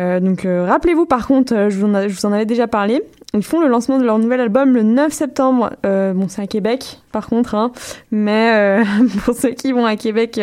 Euh, 0.00 0.18
donc 0.18 0.44
euh, 0.44 0.64
rappelez-vous 0.66 1.04
par 1.06 1.26
contre, 1.26 1.54
euh, 1.54 1.68
je, 1.70 1.78
vous 1.78 1.86
en 1.86 1.94
a- 1.94 2.08
je 2.08 2.14
vous 2.14 2.24
en 2.26 2.32
avais 2.32 2.46
déjà 2.46 2.66
parlé, 2.66 3.02
ils 3.34 3.42
font 3.44 3.60
le 3.60 3.68
lancement 3.68 3.98
de 3.98 4.04
leur 4.04 4.18
nouvel 4.18 4.40
album 4.40 4.72
le 4.74 4.82
9 4.82 5.12
septembre. 5.12 5.70
Bon, 5.84 6.26
c'est 6.28 6.42
à 6.42 6.46
Québec 6.46 6.98
par 7.12 7.28
contre, 7.28 7.54
hein, 7.54 7.70
mais 8.10 8.82
pour 9.24 9.34
ceux 9.34 9.50
qui 9.50 9.72
vont 9.72 9.84
à 9.84 9.94
Québec 9.96 10.40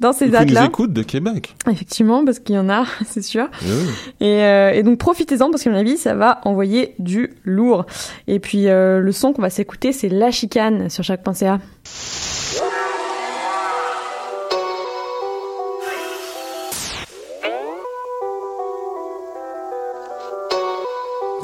dans 0.00 0.12
ces 0.12 0.26
dates-là, 0.28 0.64
écoute 0.66 0.92
de 0.92 1.02
Québec. 1.02 1.54
effectivement, 1.70 2.24
parce 2.24 2.38
qu'il 2.40 2.54
y 2.54 2.58
en 2.58 2.68
a, 2.68 2.84
c'est 3.06 3.22
sûr. 3.22 3.48
Oui. 3.62 4.26
Et, 4.26 4.40
et 4.74 4.82
donc 4.82 4.98
profitez-en 4.98 5.50
parce 5.50 5.62
qu'à 5.62 5.70
mon 5.70 5.76
avis, 5.76 5.96
ça 5.98 6.14
va 6.14 6.40
envoyer 6.44 6.94
du 6.98 7.30
lourd. 7.44 7.86
Et 8.26 8.38
puis 8.40 8.64
le 8.66 9.10
son 9.12 9.32
qu'on 9.32 9.42
va 9.42 9.50
s'écouter, 9.50 9.92
c'est 9.92 10.08
La 10.08 10.30
Chicane 10.30 10.88
sur 10.90 11.04
chaque.ca. 11.04 11.58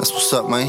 That's 0.03 0.11
what's 0.11 0.33
up, 0.33 0.49
man. 0.49 0.67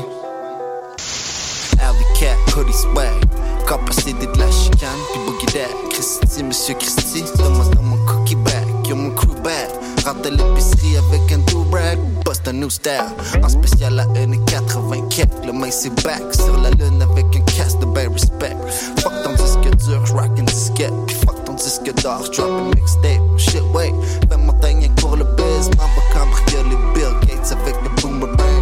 Alley 1.83 2.07
Cat, 2.15 2.39
hoodie 2.55 2.73
swag. 2.73 3.19
Capacité 3.67 4.13
de 4.13 4.39
la 4.39 4.49
chicane, 4.49 5.01
puis 5.11 5.21
boogie 5.27 5.47
that. 5.47 5.91
Christy, 5.91 6.45
Monsieur 6.45 6.77
Christy, 6.77 7.25
donne-moi 7.37 7.65
dans 7.75 7.83
mon 7.83 7.97
cookie 8.07 8.37
bag. 8.37 8.87
Yo, 8.87 8.95
mon 8.95 9.11
crew 9.11 9.35
bag. 9.43 9.71
Rentre 10.07 10.29
à 10.29 10.31
l'épicerie 10.31 10.99
avec 10.99 11.33
un 11.33 11.39
do-rag. 11.51 11.99
Bust 12.25 12.47
un 12.47 12.53
new 12.53 12.71
style. 12.71 13.11
En 13.43 13.49
spécial 13.49 13.99
à 13.99 14.07
1,80 14.07 15.09
kek. 15.09 15.29
Le 15.45 15.53
main 15.53 15.73
c'est 15.73 15.91
back. 16.05 16.23
Sur 16.33 16.57
la 16.61 16.71
lune 16.71 17.03
avec 17.03 17.27
un 17.35 17.41
casque 17.41 17.81
de 17.81 17.87
ben 17.87 18.13
respect. 18.13 18.57
Fuck 19.01 19.15
ton 19.25 19.33
disque 19.33 19.85
dur, 19.85 20.07
j'rock 20.07 20.31
une 20.39 20.45
disquette. 20.45 20.95
Puis 21.09 21.17
fuck 21.17 21.45
ton 21.45 21.55
disque 21.55 21.93
d'or, 22.05 22.23
j'drop 22.27 22.53
un 22.53 22.69
mixtape. 22.77 23.21
Shit, 23.37 23.63
wait. 23.75 23.93
Fais 24.31 24.37
montagne 24.37 24.89
pour 24.95 25.17
le 25.17 25.25
biz. 25.25 25.71
M'en 25.77 25.89
va 25.91 26.03
cambrioler 26.13 26.77
Bill 26.95 27.11
Gates 27.27 27.51
avec 27.51 27.75
le 27.83 28.01
boomerang. 28.01 28.54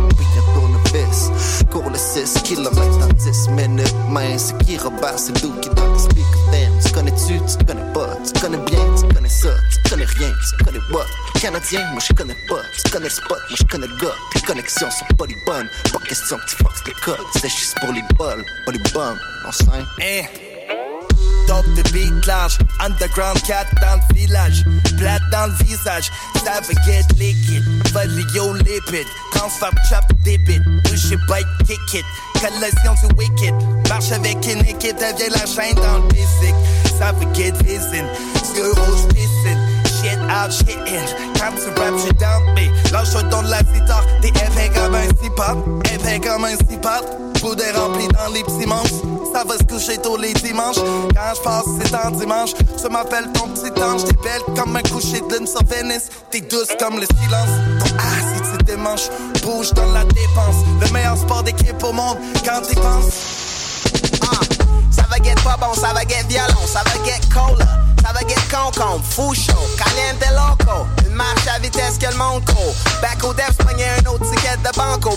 Cours 1.73 1.89
le 1.89 1.97
6 1.97 2.43
km 2.43 2.99
dans 2.99 3.09
10 3.09 3.49
minutes. 3.51 3.95
Man, 4.11 4.39
c'est 4.39 4.57
qui 4.59 4.77
Robert, 4.77 5.19
c'est 5.19 5.43
Lou 5.43 5.53
qui 5.61 5.71
dans 5.71 5.99
speaker. 5.99 6.25
Damn, 6.51 6.79
tu 6.85 6.93
connais-tu, 6.93 7.41
tu 7.47 7.65
connais 7.65 7.93
pas. 7.95 8.15
Tu 8.27 8.41
connais 8.41 8.59
bien, 8.59 8.85
tu 8.95 9.15
connais 9.15 9.29
ça. 9.29 9.49
Tu 9.73 9.91
connais 9.91 10.05
rien, 10.05 10.33
tu 10.59 10.65
connais 10.65 10.79
what. 10.93 11.07
Canadien, 11.41 11.81
moi 11.93 12.01
je 12.07 12.13
connais 12.13 12.37
pas. 12.47 12.61
Tu 12.85 12.91
connais 12.91 13.07
le 13.07 13.11
spot, 13.11 13.39
moi 13.49 13.57
je 13.59 13.65
connais 13.65 13.87
le 13.87 13.97
gars. 13.97 14.15
Tes 14.35 14.41
connexions 14.43 14.91
sont 14.91 15.17
pas 15.17 15.25
les 15.27 15.37
bonnes. 15.47 15.69
Pas 15.93 15.99
question 16.07 16.37
que 16.37 16.51
tu 16.51 16.57
foxes 16.57 16.83
le 16.87 16.93
code. 17.03 17.27
C'est 17.41 17.49
juste 17.49 17.75
pour 17.81 17.93
les 17.93 18.03
bols, 18.19 18.45
pas 18.67 18.73
les 18.73 18.91
bums. 18.93 19.19
On 19.49 19.53
s'en 19.53 19.73
Eh. 19.99 20.52
Top 21.53 21.67
de 21.75 21.83
beat 21.93 22.27
large, 22.27 22.57
underground 22.81 23.39
cat 23.43 23.67
dans 23.83 24.01
le 24.01 24.15
village, 24.15 24.65
plate 24.97 25.21
dans 25.31 25.49
le 25.49 25.65
visage, 25.67 26.11
ça 26.43 26.63
veut 26.63 26.75
get 26.87 27.05
liquide, 27.19 27.63
Valio 27.93 28.55
lipid, 28.55 29.07
transfert 29.33 29.71
chop 29.87 30.03
débit, 30.25 30.63
touché 30.85 31.15
bite 31.29 31.47
kick 31.67 31.93
it, 31.93 32.05
collection 32.41 32.95
du 33.03 33.15
wicked, 33.19 33.55
marche 33.91 34.13
avec 34.13 34.39
une 34.47 34.65
équipe, 34.65 34.97
devient 34.97 35.29
la 35.29 35.45
chaîne 35.45 35.75
dans 35.75 35.99
le 35.99 36.09
basic, 36.09 36.55
ça 36.99 37.13
veut 37.13 37.29
get 37.35 37.53
vision, 37.63 38.07
yeux 38.57 38.73
rouge 38.73 39.09
piscine, 39.09 39.61
shit 40.01 40.19
out, 40.31 40.51
shit 40.51 40.79
in, 40.89 41.05
quand 41.39 41.53
tu 41.53 41.69
rap, 41.79 41.93
tu 42.03 42.15
down, 42.15 42.43
mais 42.55 42.71
lâche 42.93 43.13
ton 43.31 43.43
de 43.43 43.51
la 43.51 43.63
guitare, 43.63 44.07
t'es 44.23 44.29
épais 44.29 44.71
comme 44.75 44.95
un 44.95 45.09
cipop, 45.23 45.87
épais 45.93 46.19
comme 46.19 46.47
un 46.47 46.57
cipop, 46.57 47.05
Boudet 47.43 47.73
rempli 47.73 48.07
dans 48.07 48.33
les 48.33 48.45
petits 48.45 48.67
manches. 48.67 49.12
Ça 49.33 49.45
va 49.45 49.57
se 49.57 49.65
coucher 49.65 49.99
tous 49.99 50.17
les 50.17 50.35
dimanches. 50.35 50.77
Quand 50.77 51.35
je 51.35 51.41
passe, 51.43 51.65
c'est 51.81 51.95
en 51.95 52.11
dimanche. 52.11 52.51
Je 52.83 52.89
m'appelle 52.89 53.31
ton 53.33 53.49
petit 53.49 53.73
ange. 53.83 54.05
T'es 54.05 54.17
belle 54.23 54.43
comme 54.57 54.77
un 54.77 54.83
coucher 54.83 55.21
de 55.21 55.37
lune 55.37 55.47
sur 55.47 55.65
Venice. 55.65 56.09
T'es 56.31 56.41
douce 56.43 56.69
comme 56.79 57.01
le 57.01 57.07
silence. 57.07 57.49
Ah, 57.99 58.03
si 58.35 58.59
tu 58.59 58.65
démanches, 58.65 59.09
bouge 59.43 59.73
dans 59.73 59.91
la 59.93 60.05
dépense. 60.05 60.65
Le 60.81 60.89
meilleur 60.93 61.17
sport 61.17 61.43
d'équipe 61.43 61.83
au 61.83 61.93
monde 61.93 62.19
quand 62.45 62.61
t'y 62.63 62.75
penses. 62.75 63.43
Ah, 64.23 64.41
ça 64.91 65.03
va 65.11 65.17
get 65.23 65.35
pas 65.43 65.57
bon, 65.57 65.75
ça 65.75 65.93
va 65.93 66.03
get 66.03 66.25
violent, 66.29 66.67
ça 66.67 66.81
va 66.85 67.05
get 67.05 67.21
cola, 67.33 67.67
ça 68.03 68.13
va 68.13 68.21
get 68.21 68.41
concombre, 68.51 69.03
fou 69.11 69.35
chaud, 69.35 69.53
caliente 69.77 70.25
loco, 70.31 70.87
une 71.07 71.15
marche 71.15 71.47
à 71.55 71.59
vitesse 71.59 71.99
que 71.99 72.07
le 72.07 72.17
monde 72.17 72.45
court. 72.47 72.75
Back 73.01 73.25
au 73.25 73.35
def, 73.35 73.57
un 73.61 74.07
autre 74.11 74.31
ticket 74.31 74.57
de 74.59 74.77
banco, 74.77 75.11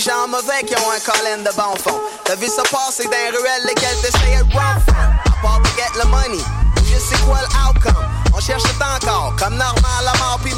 Oublier 0.00 0.12
gens 0.12 0.28
mauvais 0.28 0.62
qui 0.66 0.74
ont 0.76 0.90
un 0.90 1.00
colline 1.00 1.44
de 1.44 1.50
bon 1.56 1.76
fond. 1.76 2.00
T'as 2.24 2.34
vu 2.36 2.46
ça 2.46 2.62
passer 2.62 3.04
dans 3.04 3.10
les 3.10 3.36
ruelles, 3.36 3.64
lesquelles 3.66 3.96
t'essayais 4.00 4.42
de 4.44 4.56
run 4.56 4.80
from. 4.86 5.34
Part 5.42 5.60
to 5.62 5.70
get 5.76 5.98
le 5.98 6.08
money, 6.08 6.42
je 6.76 6.98
sais 6.98 7.20
quoi 7.24 7.38
l'outcome. 7.42 8.04
On 8.34 8.40
cherche 8.40 8.62
encore, 8.80 9.34
comme 9.38 9.56
normal, 9.56 10.04
la 10.04 10.14
mort 10.18 10.38
puis. 10.42 10.54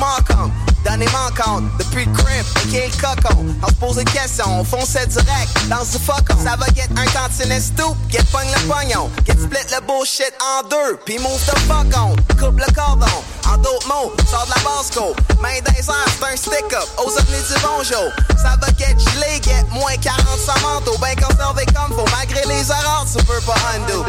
Donné 0.85 1.07
manquante, 1.07 1.64
depuis 1.78 2.07
le 2.07 2.12
crib, 2.12 2.74
est 2.74 2.87
le 2.89 3.01
cocon? 3.01 3.47
On 3.62 3.68
se 3.68 3.74
pose 3.74 3.97
des 3.97 4.05
questions, 4.05 4.61
on 4.61 4.64
fonçait 4.64 5.07
direct 5.07 5.68
dans 5.68 5.85
du 5.85 6.05
fuck 6.05 6.26
Ça 6.43 6.57
va 6.57 6.66
get 6.74 6.89
un 6.97 7.07
tantinet 7.07 7.61
stoop, 7.61 7.97
get 8.11 8.24
pogne 8.33 8.49
le 8.49 8.68
pognon, 8.68 9.09
get 9.24 9.35
split 9.35 9.70
le 9.70 9.80
bullshit 9.87 10.33
en 10.43 10.68
deux, 10.68 10.99
puis 11.05 11.18
move 11.18 11.41
the 11.47 11.57
fuck 11.68 11.87
on. 11.97 12.16
Coupe 12.35 12.59
le 12.59 12.74
cordon, 12.74 13.07
en 13.47 13.57
d'autres 13.59 13.87
mots, 13.87 14.12
sort 14.28 14.45
de 14.47 14.51
la 14.51 14.62
basco. 14.68 15.14
Main 15.41 15.61
les 15.70 15.89
airs, 15.89 16.09
c'est 16.18 16.33
un 16.33 16.37
stick-up, 16.37 16.89
aux 16.99 17.16
avenues 17.16 17.47
du 17.47 17.61
bonjour. 17.62 18.11
Ça 18.37 18.57
va 18.61 18.66
get 18.76 18.97
gelé, 18.99 19.41
get 19.43 19.64
moins 19.70 19.97
40 20.03 20.26
sans 20.39 20.61
manteau, 20.62 20.97
ben 20.99 21.14
conservé 21.14 21.64
comme 21.66 21.97
faut, 21.97 22.11
malgré 22.16 22.43
les 22.49 22.70
erreurs, 22.70 23.07
tu 23.07 23.24
peux 23.24 23.41
pas 23.47 23.55
undo. 23.76 24.05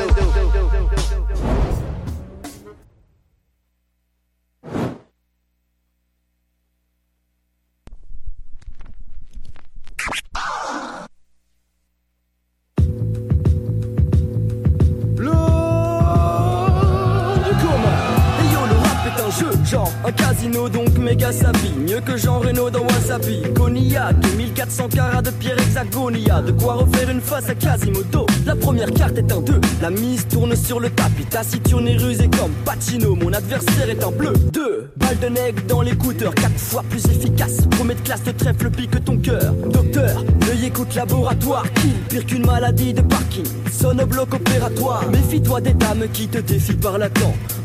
Casino, 20.44 20.70
donc 20.70 20.98
méga 20.98 21.32
sapi. 21.32 21.72
Mieux 21.78 22.02
que 22.02 22.18
Jean 22.18 22.40
Reno 22.40 22.70
dans 22.70 22.82
Wasabi. 22.82 23.42
Cognac, 23.56 24.16
1400 24.38 24.88
carats 24.90 25.22
de 25.22 25.32
pierre 25.32 25.58
hexagonia. 25.60 26.42
De 26.42 26.52
quoi 26.52 26.76
refaire 26.76 27.10
une 27.10 27.22
face 27.22 27.50
à 27.50 27.56
Quasimodo. 27.56 28.26
La 28.46 28.56
première 28.56 28.92
carte 28.92 29.18
est 29.18 29.32
un 29.32 29.42
2. 29.42 29.60
La 29.82 29.90
mise 29.90 30.28
tourne 30.28 30.56
sur 30.56 30.80
le 30.80 30.90
tapis. 30.90 31.26
Taciturne 31.26 31.88
et 31.88 31.98
rusé 31.98 32.30
comme 32.30 32.52
Pacino. 32.66 33.16
Mon 33.16 33.32
adversaire 33.34 33.90
est 33.90 34.04
un 34.04 34.12
bleu. 34.12 34.34
2. 34.54 34.92
Balle 34.98 35.20
de 35.20 35.28
nègre 35.28 35.64
dans 35.68 35.82
l'écouteur. 35.82 36.34
4 36.36 36.52
fois 36.58 36.84
plus 36.90 37.06
efficace. 37.06 37.62
Promet 37.72 37.96
de 37.96 38.02
classe 38.02 38.24
de 38.24 38.32
trèfle 38.32 38.70
pique 38.70 39.04
ton 39.04 39.18
cœur. 39.18 39.54
Docteur, 39.72 40.24
veuillez 40.42 40.68
écoute 40.68 40.94
laboratoire. 40.96 41.66
Kill, 41.76 41.94
pire 42.10 42.26
qu'une 42.26 42.46
maladie 42.46 42.94
de 42.94 43.02
parking. 43.02 43.46
Sonne 43.72 44.02
au 44.02 44.06
bloc 44.06 44.34
opératoire. 44.34 45.04
Méfie-toi 45.12 45.62
des 45.62 45.74
dames 45.74 46.06
qui 46.12 46.28
te 46.28 46.38
défient 46.40 46.74
par 46.74 46.98
la 46.98 47.10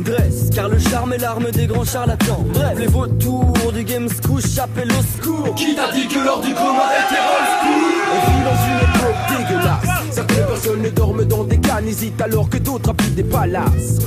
Dresse, 0.00 0.50
car 0.54 0.68
le 0.68 0.78
charme 0.78 1.14
est 1.14 1.18
l'arme 1.18 1.50
des 1.50 1.66
grands 1.66 1.84
charlatans. 1.84 2.44
Les 2.76 2.86
vautours 2.86 3.72
du 3.72 3.84
game 3.84 4.08
couchent, 4.26 4.58
appellent 4.58 4.92
au 4.92 5.02
secours. 5.02 5.54
Qui 5.54 5.74
t'a 5.74 5.92
dit 5.92 6.06
que 6.06 6.18
l'heure 6.18 6.40
du 6.40 6.52
coma 6.54 6.88
était 7.06 7.20
old 7.20 7.48
school? 7.60 7.98
On 8.14 8.20
vit 8.30 8.42
dans 8.44 8.58
une 8.66 8.80
époque 8.88 9.20
dégueulasse. 9.38 10.04
Certaines 10.10 10.46
personnes 10.46 10.82
ne 10.82 10.90
dorment 10.90 11.24
dans 11.24 11.44
des 11.44 11.58
cannes, 11.58 11.86
hésitent 11.86 12.20
alors 12.20 12.48
que 12.48 12.58
d'autres 12.58 12.90
habitent 12.90 13.14
des 13.14 13.24
palaces. 13.24 13.98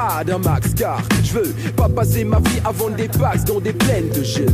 Bats 0.00 0.24
d'un 0.24 0.38
max 0.38 0.74
car 0.74 1.02
je 1.22 1.32
veux 1.34 1.54
pas 1.76 1.88
passer 1.88 2.24
ma 2.24 2.38
vie 2.38 2.60
à 2.64 2.72
vendre 2.72 2.96
des 2.96 3.08
packs 3.08 3.44
dans 3.44 3.60
des 3.60 3.72
plaines 3.72 4.08
de 4.10 4.22
jeux. 4.22 4.46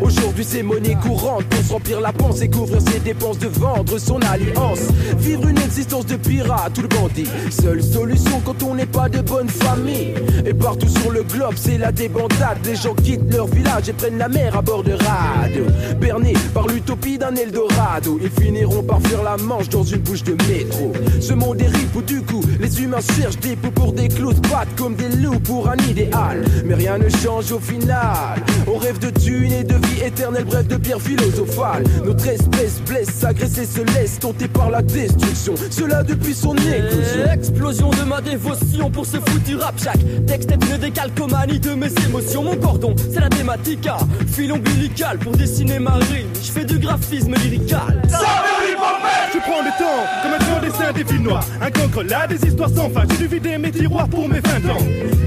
Aujourd'hui 0.00 0.44
c'est 0.44 0.62
monnaie 0.62 0.96
courante 1.02 1.44
pour 1.44 1.64
se 1.64 1.72
remplir 1.72 2.00
la 2.00 2.12
panse 2.12 2.40
et 2.40 2.48
couvrir 2.48 2.80
ses 2.80 3.00
dépenses 3.00 3.38
de 3.38 3.48
vendre 3.48 3.98
son 3.98 4.20
alliance. 4.22 4.80
Vivre 5.18 5.48
une 5.48 5.58
existence 5.58 6.06
de 6.06 6.16
pirate 6.16 6.76
ou 6.78 6.82
de 6.82 6.86
bandit. 6.88 7.28
Seule 7.50 7.82
solution 7.82 8.40
quand 8.44 8.62
on 8.62 8.74
n'est 8.74 8.86
pas 8.86 9.08
de 9.08 9.20
bonne 9.20 9.48
famille. 9.48 10.14
Et 10.46 10.54
partout 10.54 10.88
sur 10.88 11.10
le 11.10 11.22
globe 11.22 11.54
c'est 11.56 11.78
la 11.78 11.92
débandade. 11.92 12.58
Les 12.64 12.76
gens 12.76 12.94
quittent 12.94 13.32
leur 13.32 13.46
village 13.46 13.88
et 13.88 13.92
prennent 13.92 14.18
la 14.18 14.28
mer 14.28 14.56
à 14.56 14.62
bord 14.62 14.82
de 14.82 14.92
radeaux. 14.92 15.70
Bernés 16.00 16.34
par 16.54 16.66
l'utopie 16.66 17.18
d'un 17.18 17.34
Eldorado. 17.34 18.18
Ils 18.22 18.42
finiront 18.42 18.82
par 18.82 19.00
fuir 19.02 19.22
la 19.22 19.36
manche 19.36 19.68
dans 19.68 19.84
une 19.84 20.00
bouche 20.00 20.22
de 20.22 20.36
métro. 20.48 20.92
Ce 21.20 21.32
monde 21.32 21.60
est 21.60 21.68
ripou 21.68 22.02
du 22.02 22.22
coup. 22.22 22.42
Les 22.60 22.82
humains 22.82 23.00
cherchent 23.16 23.38
des 23.38 23.56
poux 23.56 23.70
pour 23.70 23.92
des 23.92 24.08
clous, 24.08 24.32
se 24.32 24.40
battent 24.50 24.74
comme 24.76 24.91
des 24.96 25.08
loups 25.16 25.40
pour 25.40 25.68
un 25.68 25.76
idéal. 25.88 26.44
Mais 26.64 26.74
rien 26.74 26.98
ne 26.98 27.08
change 27.08 27.52
au 27.52 27.58
final. 27.60 28.42
On 28.66 28.76
rêve 28.78 28.98
de 28.98 29.10
thunes 29.10 29.52
et 29.52 29.64
de 29.64 29.74
vie 29.74 30.02
éternelle, 30.04 30.44
bref 30.44 30.66
de 30.66 30.76
pierre 30.76 31.00
philosophale. 31.00 31.84
Notre 32.04 32.26
espèce 32.28 32.80
blesse, 32.86 33.24
agressée 33.24 33.66
se 33.66 33.80
laisse 33.94 34.18
tenter 34.18 34.48
par 34.48 34.70
la 34.70 34.82
destruction. 34.82 35.54
Cela 35.70 36.02
depuis 36.02 36.34
son 36.34 36.54
éclosion. 36.56 37.32
Explosion 37.32 37.90
de 37.90 38.02
ma 38.04 38.20
dévotion 38.20 38.90
pour 38.90 39.06
ce 39.06 39.18
foutu 39.18 39.56
rap. 39.56 39.74
Chaque 39.82 40.00
texte 40.26 40.50
est 40.50 40.70
une 40.70 40.78
décalcomanie 40.78 41.58
de 41.58 41.74
mes 41.74 41.92
émotions. 42.06 42.42
Mon 42.44 42.56
cordon, 42.56 42.94
c'est 43.12 43.20
la 43.20 43.28
thématique. 43.28 43.86
hein. 43.86 43.96
Fil 44.32 44.52
ombilical 44.52 45.18
pour 45.18 45.32
dessiner 45.32 45.78
ma 45.78 45.94
rime. 45.94 46.28
Je 46.42 46.50
fais 46.50 46.64
du 46.64 46.78
graphisme 46.78 47.34
lyrical. 47.34 48.02
Je 48.08 49.01
prends 49.42 49.62
le 49.62 49.70
temps, 49.78 50.02
comme 50.22 50.32
un 50.32 50.38
grand 50.38 50.60
dessin 50.60 50.92
des 50.92 51.04
villes 51.04 51.22
noires. 51.22 51.44
Un 51.60 51.70
cancre 51.70 52.02
là, 52.02 52.26
des 52.26 52.46
histoires 52.46 52.70
sans 52.70 52.90
fin. 52.90 53.02
J'ai 53.10 53.16
dû 53.16 53.26
vider 53.26 53.58
mes 53.58 53.70
tiroirs 53.70 54.08
pour 54.08 54.28
mes 54.28 54.40
20 54.40 54.70
ans. 54.70 54.78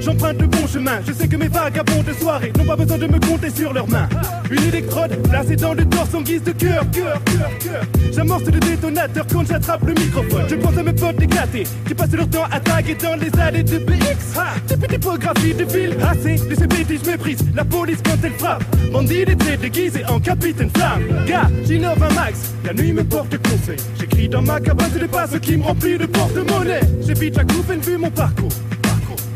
J'emprunte 0.01 0.41
le 0.41 0.47
bon 0.47 0.67
chemin. 0.67 0.99
Je 1.05 1.13
sais 1.13 1.27
que 1.27 1.35
mes 1.35 1.47
vagabonds 1.47 2.03
de 2.03 2.13
soirée 2.13 2.51
n'ont 2.57 2.65
pas 2.65 2.75
besoin 2.75 2.97
de 2.97 3.07
me 3.07 3.19
compter 3.19 3.49
sur 3.49 3.73
leurs 3.73 3.87
mains. 3.87 4.09
Une 4.49 4.63
électrode 4.63 5.21
placée 5.29 5.55
dans 5.55 5.73
le 5.73 5.85
torse 5.85 6.13
en 6.13 6.21
guise 6.21 6.43
de 6.43 6.51
cœur, 6.51 6.83
cœur, 6.91 7.21
cœur, 7.25 7.49
cœur. 7.59 7.83
J'amorce 8.13 8.45
le 8.45 8.59
détonateur 8.59 9.25
quand 9.31 9.45
j'attrape 9.45 9.83
le 9.85 9.93
microphone. 9.93 10.45
Je 10.47 10.55
pense 10.55 10.77
à 10.77 10.83
mes 10.83 10.93
potes 10.93 11.21
éclatés 11.21 11.63
qui 11.87 11.93
passent 11.93 12.13
leur 12.13 12.29
temps 12.29 12.45
à 12.51 12.59
taguer 12.59 12.95
dans 12.95 13.15
les 13.15 13.39
allées 13.39 13.63
de 13.63 13.79
BX. 13.79 14.39
Petites 14.67 14.87
typographies 14.87 15.53
de 15.53 15.63
ville. 15.65 15.97
Assez 16.09 16.35
de 16.35 16.55
ces 16.55 16.67
bêtises, 16.67 17.01
je 17.03 17.11
méprise 17.11 17.39
la 17.55 17.65
police 17.65 17.99
quand 18.03 18.17
elle 18.23 18.33
frappe. 18.33 18.63
Bandit 18.91 19.25
d'été 19.25 19.57
déguisé 19.57 20.05
en 20.05 20.19
capitaine 20.19 20.69
flamme. 20.75 21.03
Gars, 21.27 21.49
j'innove 21.65 22.01
un 22.03 22.13
max. 22.13 22.53
La 22.63 22.73
nuit 22.73 22.93
me 22.93 23.03
porte 23.03 23.37
conseil. 23.37 23.77
J'écris 24.05 24.29
dans 24.29 24.43
ma 24.43 24.59
cabane, 24.59 24.91
ce 24.93 24.99
n'est 24.99 25.07
pas 25.07 25.25
ce 25.25 25.37
qui 25.37 25.57
me 25.57 25.63
remplit 25.63 25.97
de 25.97 26.05
porte-monnaie. 26.05 26.81
J'évite 27.01 27.37
la 27.37 27.43
coupe 27.43 27.71
et 27.71 27.77
vu 27.77 27.97
mon 27.97 28.11
parcours. 28.11 28.51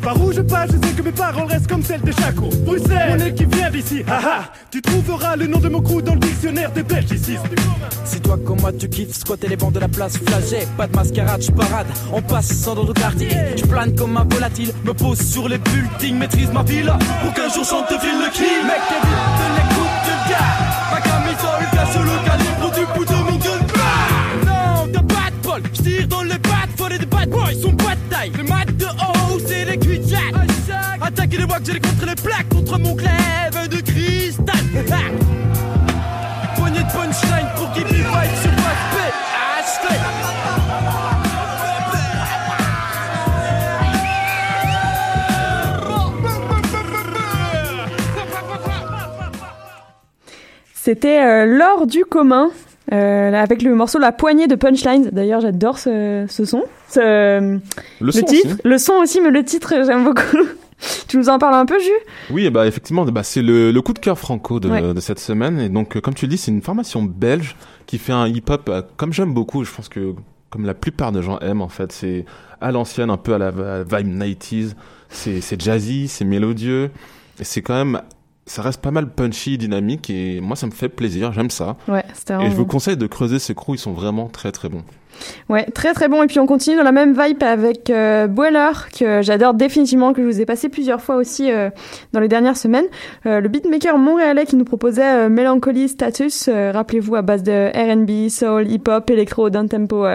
Par 0.04 0.22
où 0.22 0.32
je 0.32 0.42
passe, 0.42 0.70
je 0.72 0.88
sais 0.88 0.94
que 0.94 1.02
mes 1.02 1.12
paroles 1.12 1.48
restent 1.48 1.68
comme 1.68 1.82
celles 1.82 2.02
de 2.02 2.12
Chaco. 2.12 2.50
Bruxelles, 2.66 3.18
mon 3.18 3.32
qui 3.34 3.46
vient 3.46 3.72
d'ici. 3.72 4.04
Ah 4.08 4.20
ah, 4.24 4.54
tu 4.70 4.80
trouveras 4.82 5.36
le 5.38 5.48
nom 5.48 5.58
de 5.58 5.70
mon 5.70 5.82
crew 5.82 6.04
dans 6.04 6.14
le 6.14 6.20
dictionnaire 6.20 6.72
des 6.72 6.84
belgicistes. 6.84 7.42
Si 8.06 8.22
toi 8.22 8.38
comme 8.46 8.62
moi 8.62 8.72
tu 8.72 8.88
kiffes 8.88 9.16
squatter 9.16 9.48
les 9.48 9.56
bancs 9.56 9.74
de 9.74 9.80
la 9.80 9.88
place 9.88 10.18
flagey 10.18 10.68
Pas 10.78 10.88
de 10.88 10.96
mascarade, 10.96 11.44
je 11.44 11.52
parade 11.52 11.86
en 12.12 12.22
passant 12.22 12.74
dans 12.74 12.84
le 12.84 12.94
quartier 12.94 13.30
Je 13.56 13.66
plane 13.66 13.94
comme 13.96 14.18
un 14.18 14.24
volatile, 14.24 14.74
me 14.84 14.94
pose 14.94 15.22
sur 15.22 15.48
les 15.48 15.60
buildings 15.60 16.18
Maîtrise 16.18 16.52
ma 16.52 16.64
ville 16.64 16.92
pour 17.22 17.34
qu'un 17.36 17.50
jour 17.50 17.64
chante 17.64 17.90
ville 17.90 18.20
le 18.20 18.32
kill 18.32 18.66
Mec 18.66 18.82
pas 25.80 25.86
de 25.86 25.86
bol, 25.86 25.86
je 25.86 25.90
tire 25.90 26.08
dans 26.08 26.24
les 26.24 26.40
pattes 26.40 26.70
Faut 26.78 26.90
des 26.90 27.06
bad 27.06 27.30
boys, 27.30 27.54
sont 27.62 27.76
pas 27.76 27.96
de 27.96 28.10
taille 28.10 28.32
Les 28.38 28.44
maths 28.44 28.78
de 28.78 28.86
haut, 28.86 29.40
c'est 29.46 29.66
les 29.66 29.78
cuits 29.78 30.02
jack 30.08 30.34
Attaquer 31.02 31.38
les 31.38 31.46
wags, 31.46 31.64
j'ai 31.66 31.80
contre 31.80 32.06
les 32.06 32.16
plaques 32.16 32.50
Contre 32.50 32.80
mon 32.80 32.96
glaive 32.96 33.68
de 33.70 33.82
cristal 33.82 34.56
Poignée 36.56 36.80
de 36.80 36.92
punchline 36.92 37.48
pour 37.56 37.72
qu'il 37.72 37.86
vive 37.86 38.08
sur 38.42 38.52
Wattpay. 38.52 39.12
Hashtag. 39.60 40.00
C'était 50.74 51.24
euh, 51.24 51.46
l'or 51.46 51.88
du 51.88 52.04
commun. 52.04 52.52
Euh, 52.92 53.34
avec 53.34 53.62
le 53.62 53.74
morceau 53.76 54.00
La 54.00 54.12
poignée 54.12 54.48
de 54.48 54.56
Punchlines. 54.56 55.10
D'ailleurs, 55.12 55.42
j'adore 55.42 55.78
ce, 55.78 56.26
ce 56.30 56.46
son. 56.46 56.64
Ce- 56.90 57.60
Le 58.00 58.12
son 58.12 58.22
titre. 58.26 58.48
aussi. 58.48 58.58
Le 58.64 58.78
son 58.78 58.94
aussi, 58.94 59.22
mais 59.22 59.30
le 59.32 59.44
titre, 59.44 59.74
j'aime 59.86 60.04
beaucoup. 60.04 60.38
tu 61.08 61.18
nous 61.18 61.30
en 61.30 61.38
parles 61.40 61.56
un 61.56 61.66
peu, 61.66 61.78
Jus 61.80 61.90
Oui, 62.32 62.50
bah 62.50 62.66
effectivement, 62.68 63.06
bah, 63.06 63.24
c'est 63.24 63.42
le, 63.42 63.72
le 63.72 63.82
coup 63.82 63.94
de 63.94 64.00
cœur 64.00 64.18
franco 64.18 64.60
de, 64.60 64.70
Ouais. 64.70 64.94
de 64.94 65.00
cette 65.00 65.20
semaine. 65.20 65.60
Et 65.60 65.70
donc, 65.70 65.96
euh, 65.98 66.02
comme 66.02 66.14
tu 66.14 66.26
le 66.26 66.30
dis, 66.32 66.38
c'est 66.38 66.52
une 66.52 66.62
formation 66.62 67.04
belge 67.04 67.56
qui 67.86 67.98
fait 67.98 68.14
un 68.14 68.28
hip-hop 68.28 68.70
euh, 68.70 68.82
comme 68.98 69.14
j'aime 69.14 69.34
beaucoup. 69.34 69.64
Je 69.64 69.72
pense 69.74 69.90
que 69.90 70.14
comme 70.50 70.66
la 70.66 70.74
plupart 70.74 71.12
des 71.12 71.22
gens 71.22 71.38
aiment 71.40 71.62
en 71.62 71.70
fait, 71.70 71.92
c'est 71.92 72.26
à 72.62 72.72
l'ancienne, 72.72 73.10
un 73.12 73.18
peu 73.18 73.34
à 73.34 73.38
la 73.38 73.52
vibe 73.52 74.18
90s. 74.20 74.74
C'est 75.10 75.42
c'est 75.42 75.60
jazzy, 75.62 76.08
c'est 76.08 76.26
mélodieux, 76.26 76.92
et 77.40 77.44
c'est 77.44 77.62
quand 77.62 77.74
même, 77.74 78.02
ça 78.50 78.64
reste 78.64 78.82
pas 78.82 78.92
mal 78.92 79.10
punchy, 79.14 79.58
dynamique. 79.58 80.10
Et 80.10 80.42
moi, 80.42 80.56
ça 80.56 80.66
me 80.66 80.72
fait 80.72 80.90
plaisir. 80.90 81.32
J'aime 81.32 81.52
ça. 81.52 81.78
Ouais, 81.88 82.04
c'était 82.14 82.34
Et 82.44 82.50
je 82.50 82.56
vous 82.56 82.66
conseille 82.66 82.98
de 82.98 83.08
creuser 83.08 83.38
ces 83.38 83.54
crews. 83.54 83.76
Ils 83.76 83.80
sont 83.80 83.94
vraiment 83.94 84.28
très 84.28 84.52
très 84.52 84.70
bons. 84.70 84.84
Ouais, 85.50 85.66
très 85.66 85.94
très 85.94 86.08
bon. 86.08 86.22
Et 86.24 86.28
puis 86.28 86.40
on 86.40 86.46
continue 86.46 86.76
dans 86.78 86.84
la 86.84 86.92
même 86.92 87.20
vibe 87.20 87.42
avec 87.44 87.90
euh, 87.90 88.28
Boiler, 88.28 88.72
que 88.98 89.22
j'adore 89.22 89.54
définitivement, 89.54 90.14
que 90.14 90.22
je 90.22 90.28
vous 90.28 90.42
ai 90.42 90.46
passé 90.46 90.70
plusieurs 90.70 91.02
fois 91.02 91.16
aussi 91.16 91.52
euh, 91.52 91.70
dans 92.14 92.20
les 92.20 92.28
dernières 92.28 92.58
semaines. 92.58 92.86
Euh, 93.26 93.40
le 93.40 93.50
beatmaker 93.50 93.98
montréalais 93.98 94.46
qui 94.46 94.56
nous 94.56 94.66
proposait 94.66 95.30
Melancholy 95.30 95.90
Status, 95.90 96.50
rappelez-vous, 96.50 97.16
à 97.16 97.22
base 97.22 97.44
de 97.44 97.70
R&B, 97.74 98.30
soul, 98.30 98.70
hip-hop, 98.70 99.10
électro, 99.10 99.50
down 99.50 99.68
tempo, 99.68 100.06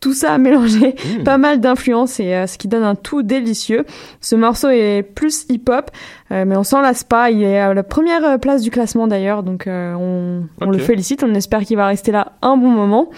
tout 0.00 0.12
ça 0.12 0.38
mélangé, 0.38 0.94
pas 1.24 1.38
mal 1.38 1.60
d'influences 1.60 2.20
et 2.20 2.46
ce 2.46 2.58
qui 2.58 2.68
donne 2.68 2.84
un 2.84 2.94
tout 2.94 3.22
délicieux. 3.22 3.84
Ce 4.20 4.36
morceau 4.36 4.68
est 4.68 5.02
plus 5.02 5.46
hip-hop, 5.48 5.90
mais 6.30 6.56
on 6.56 6.64
s'en 6.64 6.80
lasse 6.80 7.04
pas. 7.04 7.30
Il 7.30 7.42
est 7.42 7.58
à 7.58 7.74
la 7.74 7.82
première 7.82 8.38
place 8.38 8.62
du 8.62 8.70
classement 8.70 9.06
d'ailleurs, 9.06 9.42
donc 9.42 9.64
on, 9.66 10.42
le 10.60 10.78
félicite. 10.78 11.24
On 11.24 11.34
espère 11.34 11.60
qu'il 11.60 11.76
va 11.76 11.86
rester 11.86 12.12
là 12.12 12.32
un 12.42 12.56
bon 12.56 12.70
moment. 12.70 13.10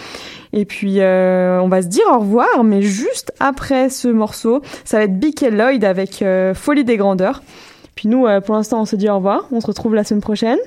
Et 0.53 0.65
puis, 0.65 1.01
euh, 1.01 1.61
on 1.63 1.69
va 1.69 1.83
se 1.83 1.89
dire 1.89 2.05
au 2.13 2.19
revoir, 2.19 2.63
mais 2.63 2.83
juste 2.83 3.33
après 3.41 3.89
ce 3.89 4.09
morceau, 4.09 4.61
ça 4.85 4.99
va 4.99 5.05
être 5.05 5.19
Bick 5.19 5.41
Lloyd 5.41 5.85
avec 5.85 6.21
euh, 6.23 6.55
Folie 6.55 6.85
des 6.85 6.97
grandeurs. 6.97 7.43
Puis 7.95 8.09
nous, 8.09 8.27
euh, 8.27 8.41
pour 8.41 8.55
l'instant, 8.55 8.83
on 8.83 8.85
se 8.85 8.97
dit 8.97 9.09
au 9.09 9.17
revoir. 9.17 9.47
On 9.51 9.61
se 9.61 9.67
retrouve 9.67 9.95
la 9.95 10.05
semaine 10.05 10.21
prochaine. 10.21 10.59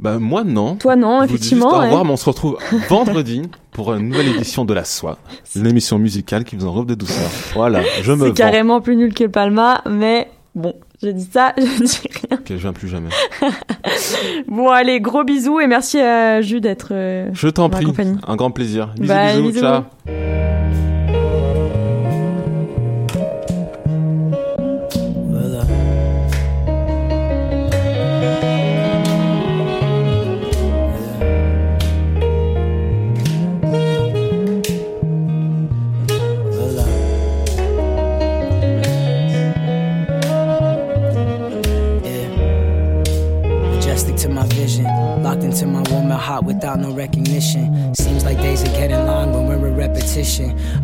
Bah 0.00 0.18
moi 0.20 0.44
non. 0.44 0.76
Toi, 0.76 0.94
non, 0.94 1.22
Je 1.22 1.22
vous 1.22 1.26
dis 1.26 1.34
effectivement, 1.34 1.70
juste 1.70 1.76
au 1.76 1.80
ouais. 1.80 1.86
revoir, 1.86 2.04
mais 2.04 2.12
on 2.12 2.16
se 2.16 2.24
retrouve 2.24 2.58
vendredi 2.88 3.42
pour 3.72 3.92
une 3.94 4.08
nouvelle 4.10 4.28
édition 4.28 4.64
de 4.64 4.72
La 4.72 4.84
Soie, 4.84 5.18
l'émission 5.56 5.98
musicale 5.98 6.44
qui 6.44 6.54
vous 6.54 6.66
enrobe 6.66 6.86
de 6.86 6.94
douceur. 6.94 7.28
Voilà, 7.54 7.82
je 8.02 8.12
me 8.12 8.28
C'est 8.28 8.34
carrément 8.34 8.80
plus 8.80 8.94
nul 8.94 9.12
que 9.12 9.24
Palma, 9.24 9.82
mais 9.90 10.28
bon, 10.54 10.74
j'ai 11.02 11.12
dit 11.12 11.28
ça, 11.32 11.52
je 11.58 11.82
dis 11.84 12.00
rien. 12.02 12.38
Ok, 12.38 12.46
je 12.50 12.54
viens 12.56 12.72
plus 12.72 12.88
jamais. 12.88 13.10
Bon, 14.48 14.68
allez, 14.70 15.00
gros 15.00 15.24
bisous 15.24 15.60
et 15.60 15.66
merci 15.66 15.98
à 15.98 16.40
Jules 16.42 16.60
d'être. 16.60 16.88
euh, 16.92 17.28
Je 17.32 17.48
t'en 17.48 17.68
prie, 17.68 17.84
compagnie. 17.84 18.16
un 18.26 18.36
grand 18.36 18.50
plaisir. 18.50 18.88
Bisous, 18.98 19.12
bisous, 19.14 19.42
bisous. 19.48 19.60
ciao. 19.60 19.82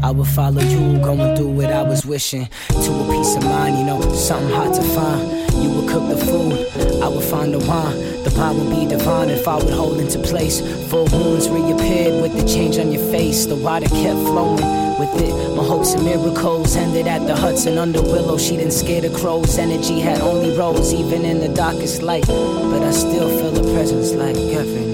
I 0.04 0.10
would 0.10 0.28
follow 0.28 0.60
you, 0.60 0.98
going 0.98 1.34
through 1.34 1.48
what 1.48 1.72
I 1.72 1.80
was 1.80 2.04
wishing. 2.04 2.46
To 2.68 2.90
a 2.92 3.08
peace 3.10 3.36
of 3.36 3.44
mind, 3.44 3.78
you 3.78 3.84
know, 3.86 4.02
something 4.12 4.50
hard 4.50 4.74
to 4.74 4.82
find. 4.82 5.22
You 5.64 5.70
would 5.70 5.88
cook 5.88 6.06
the 6.10 6.18
food, 6.26 7.02
I 7.02 7.08
would 7.08 7.24
find 7.24 7.54
the 7.54 7.58
wine. 7.60 7.96
The 8.22 8.30
bond 8.36 8.58
would 8.58 8.68
be 8.68 8.84
divine 8.84 9.30
if 9.30 9.48
I 9.48 9.56
would 9.56 9.72
hold 9.72 9.98
into 9.98 10.18
place. 10.18 10.60
Full 10.90 11.06
wounds 11.06 11.48
reappeared 11.48 12.20
with 12.20 12.36
the 12.38 12.46
change 12.46 12.76
on 12.76 12.92
your 12.92 13.00
face. 13.10 13.46
The 13.46 13.56
water 13.56 13.88
kept 13.88 14.20
flowing. 14.28 14.60
With 14.98 15.22
it, 15.22 15.32
my 15.56 15.64
hopes 15.64 15.94
and 15.94 16.04
miracles 16.04 16.76
ended 16.76 17.06
at 17.06 17.26
the 17.26 17.34
Hudson 17.34 17.78
under 17.78 18.02
Willow. 18.02 18.36
She 18.36 18.58
didn't 18.58 18.74
scare 18.74 19.00
the 19.00 19.18
crows. 19.18 19.56
Energy 19.56 20.00
had 20.00 20.20
only 20.20 20.54
rose, 20.54 20.92
even 20.92 21.24
in 21.24 21.40
the 21.40 21.48
darkest 21.48 22.02
light. 22.02 22.26
But 22.26 22.82
I 22.82 22.90
still 22.90 23.30
feel 23.38 23.52
the 23.52 23.72
presence 23.72 24.12
like 24.12 24.36
every 24.36 24.93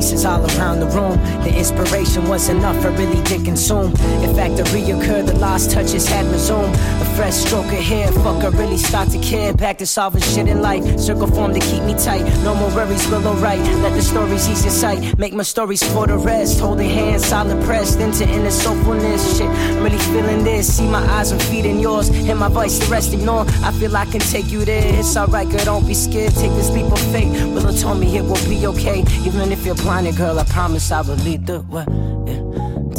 pieces 0.00 0.24
all 0.24 0.42
around 0.56 0.80
the 0.80 0.86
room. 0.86 1.18
The 1.44 1.54
inspiration 1.54 2.26
was 2.26 2.48
enough, 2.48 2.82
I 2.86 2.88
really 2.96 3.22
did 3.24 3.44
consume. 3.44 3.92
In 4.24 4.34
fact, 4.34 4.58
it 4.58 4.66
reoccurred, 4.68 5.26
the 5.26 5.34
lost 5.34 5.72
touches 5.72 6.08
had 6.08 6.24
resumed. 6.32 6.74
A 6.74 7.06
fresh 7.16 7.34
stroke 7.34 7.66
of 7.66 7.84
hair, 7.90 8.10
fuck, 8.12 8.42
I 8.42 8.48
really 8.48 8.78
start 8.78 9.10
to 9.10 9.18
care. 9.18 9.52
Back 9.52 9.76
to 9.78 9.86
solving 9.86 10.22
shit 10.22 10.48
in 10.48 10.62
life. 10.62 10.82
Circle 10.98 11.26
form 11.26 11.52
to 11.52 11.60
keep 11.60 11.82
me 11.82 11.92
tight. 11.92 12.24
No 12.42 12.54
more 12.54 12.74
worries, 12.74 13.06
will 13.08 13.28
alright. 13.28 13.60
Let 13.84 13.92
the 13.92 14.00
stories 14.00 14.48
ease 14.48 14.64
your 14.64 14.72
sight. 14.72 15.18
Make 15.18 15.34
my 15.34 15.42
stories 15.42 15.82
for 15.92 16.06
the 16.06 16.16
rest. 16.16 16.60
Holding 16.60 16.88
hands, 16.88 17.26
solid 17.26 17.62
pressed 17.64 18.00
into 18.00 18.24
inner 18.26 18.54
soulfulness. 18.62 19.36
Shit, 19.36 19.50
I'm 19.50 19.82
really 19.84 19.98
feeling 19.98 20.44
this. 20.44 20.78
See 20.78 20.88
my 20.88 21.04
eyes 21.16 21.30
and 21.30 21.42
feet 21.42 21.66
in 21.66 21.78
yours. 21.78 22.08
Hear 22.08 22.36
my 22.36 22.48
voice, 22.48 22.78
the 22.78 22.86
rest 22.86 23.12
ignore. 23.12 23.44
I 23.62 23.70
feel 23.72 23.94
I 23.94 24.06
can 24.06 24.20
take 24.20 24.50
you 24.50 24.64
there. 24.64 24.98
It's 24.98 25.14
alright, 25.14 25.48
girl, 25.50 25.64
don't 25.66 25.86
be 25.86 25.92
scared. 25.92 26.32
Take 26.36 26.52
this 26.52 26.70
leap 26.70 26.90
of 26.90 27.00
faith. 27.12 27.30
Willow 27.52 27.72
told 27.72 28.00
me 28.00 28.16
it 28.16 28.24
will 28.24 28.48
be 28.48 28.66
okay. 28.66 29.00
Even 29.26 29.52
if 29.52 29.66
you're 29.66 29.82
blinded, 29.90 30.16
girl, 30.16 30.38
I 30.38 30.44
promise 30.44 30.92
I 30.92 31.00
will 31.00 31.16
lead 31.26 31.48
the 31.48 31.62
way. 31.62 31.84
Yeah. 32.30 32.42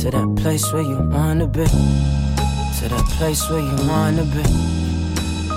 To 0.02 0.12
that 0.12 0.30
place 0.42 0.74
where 0.74 0.82
you 0.82 1.00
wanna 1.16 1.48
be. 1.48 1.64
To 1.64 2.84
that 2.94 3.06
place 3.18 3.50
where 3.50 3.62
you 3.62 3.78
wanna 3.88 4.26
be. 4.36 4.44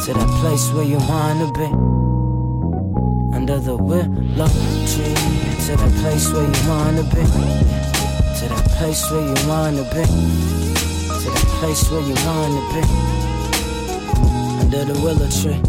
To 0.05 0.11
that 0.15 0.31
place 0.41 0.71
where 0.73 0.85
you 0.85 0.99
wanna 1.11 1.51
be. 1.61 1.69
Under 3.37 3.59
the 3.59 3.77
willow 3.77 4.47
tree. 4.91 5.19
To 5.67 5.73
that 5.81 5.93
place 6.03 6.31
where 6.33 6.47
you 6.47 6.61
wanna 6.71 7.03
be. 7.03 7.25
To 8.39 8.45
that 8.53 8.67
place 8.79 9.03
where 9.11 9.27
you 9.27 9.49
wanna 9.49 9.83
be. 9.91 10.05
To 11.23 11.29
that 11.35 11.49
place 11.59 11.83
where 11.91 12.05
you 12.11 12.17
wanna 12.29 12.63
be. 12.75 12.83
Under 14.63 14.85
the 14.85 14.97
willow 15.03 15.29
tree. 15.41 15.61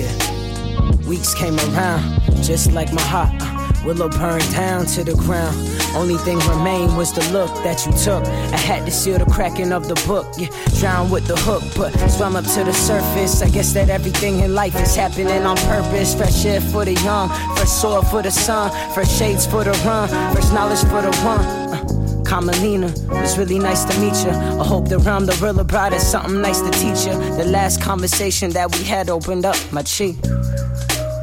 Yeah. 0.00 1.08
Weeks 1.08 1.32
came 1.32 1.56
around, 1.70 2.02
just 2.42 2.72
like 2.72 2.92
my 2.92 3.02
heart. 3.02 3.30
uh, 3.40 3.61
Willow 3.84 4.08
burned 4.08 4.48
down 4.52 4.86
to 4.86 5.02
the 5.02 5.14
ground. 5.14 5.56
Only 5.94 6.16
thing 6.18 6.38
remained 6.48 6.96
was 6.96 7.12
the 7.12 7.20
look 7.32 7.50
that 7.64 7.84
you 7.84 7.92
took. 7.92 8.24
I 8.24 8.56
had 8.56 8.86
to 8.86 8.92
seal 8.92 9.18
the 9.18 9.26
cracking 9.26 9.72
of 9.72 9.88
the 9.88 9.94
book. 10.06 10.26
Yeah, 10.38 10.48
drown 10.78 11.10
with 11.10 11.26
the 11.26 11.36
hook, 11.36 11.64
but 11.76 11.90
swam 12.08 12.36
up 12.36 12.44
to 12.44 12.64
the 12.64 12.72
surface. 12.72 13.42
I 13.42 13.48
guess 13.48 13.72
that 13.72 13.90
everything 13.90 14.38
in 14.38 14.54
life 14.54 14.76
is 14.80 14.94
happening 14.94 15.42
on 15.44 15.56
purpose. 15.56 16.14
Fresh 16.14 16.44
air 16.44 16.60
for 16.60 16.84
the 16.84 16.94
young, 16.94 17.28
fresh 17.56 17.68
soil 17.68 18.02
for 18.02 18.22
the 18.22 18.30
sun, 18.30 18.70
fresh 18.94 19.10
shades 19.10 19.46
for 19.46 19.64
the 19.64 19.72
run, 19.84 20.08
fresh 20.32 20.50
knowledge 20.52 20.80
for 20.82 21.02
the 21.02 21.14
one. 21.24 21.40
Uh, 21.40 22.22
Carmelina, 22.24 22.86
it 22.86 23.20
was 23.20 23.36
really 23.36 23.58
nice 23.58 23.84
to 23.84 24.00
meet 24.00 24.14
you. 24.24 24.30
I 24.30 24.64
hope 24.64 24.88
the 24.88 24.98
realm 25.00 25.26
the 25.26 25.36
real 25.42 25.62
brought 25.64 25.92
something 26.00 26.40
nice 26.40 26.60
to 26.60 26.70
teach 26.70 27.04
you. 27.04 27.18
The 27.36 27.44
last 27.44 27.82
conversation 27.82 28.50
that 28.50 28.74
we 28.76 28.84
had 28.84 29.10
opened 29.10 29.44
up 29.44 29.56
my 29.72 29.82
cheek. 29.82 30.16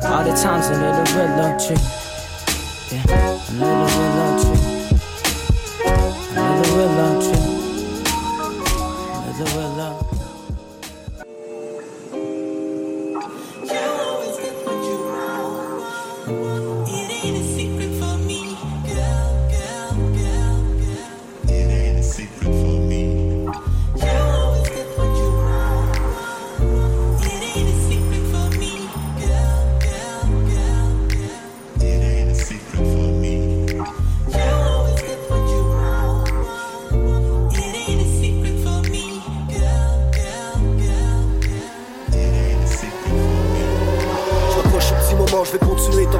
All 0.04 0.24
the 0.24 0.36
times 0.36 0.68
under 0.68 0.92
the 0.92 1.16
willow 1.16 1.58
tree. 1.58 2.09
Yeah, 3.60 3.66
under 6.38 6.64
the 6.64 6.74
willow 6.76 7.49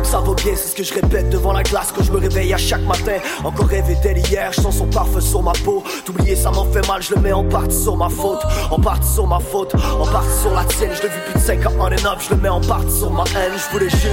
ça 0.10 0.20
va 0.20 0.34
bien. 0.34 0.54
C'est 0.56 0.70
ce 0.70 0.76
que 0.76 0.84
je 0.84 0.94
répète 0.94 1.30
devant 1.30 1.54
la 1.54 1.62
glace 1.62 1.94
quand 1.96 2.04
je 2.04 2.12
me 2.12 2.18
réveille 2.18 2.54
à 2.54 2.58
chaque 2.58 2.82
matin. 2.82 3.18
Encore 3.44 3.68
rêvé 3.68 3.96
d'elle 4.02 4.18
hier, 4.18 4.52
je 4.52 4.62
sens 4.62 4.78
son 4.78 4.88
parfum 4.88 5.22
sur 5.22 5.44
ma 5.44 5.52
peau. 5.52 5.84
T'oublier 6.06 6.36
ça 6.36 6.50
m'en 6.52 6.66
fait 6.66 6.86
mal, 6.88 7.02
je 7.02 7.14
le 7.14 7.22
mets 7.22 7.32
en 7.32 7.44
partie 7.44 7.80
sur 7.80 7.96
ma 7.96 8.10
faute. 8.10 8.40
En 8.72 8.80
partie 8.80 9.08
sur 9.08 9.28
ma 9.28 9.40
faute, 9.40 9.74
en 9.76 10.06
partie 10.08 10.40
sur 10.42 10.54
la 10.54 10.64
tienne. 10.66 10.92
Je 10.96 11.04
l'ai 11.04 11.10
vu 11.10 11.20
plus 11.26 11.40
de 11.40 11.46
5 11.46 11.66
ans 11.68 11.74
en 11.80 11.92
and 11.92 12.20
je 12.20 12.34
le 12.34 12.42
mets 12.42 12.50
en 12.50 12.62
partie 12.62 12.98
sur 12.98 13.12
ma 13.12 13.24
haine. 13.36 13.54
Je 13.56 13.72
voulais 13.72 13.90
juste. 13.90 14.06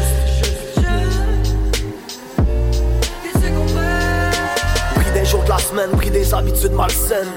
Pris 4.94 5.10
des 5.14 5.24
jours 5.24 5.44
de 5.44 5.48
la 5.48 5.58
semaine, 5.58 5.90
pris 5.92 6.10
des 6.10 6.34
habitudes 6.34 6.72
malsaines. 6.72 7.32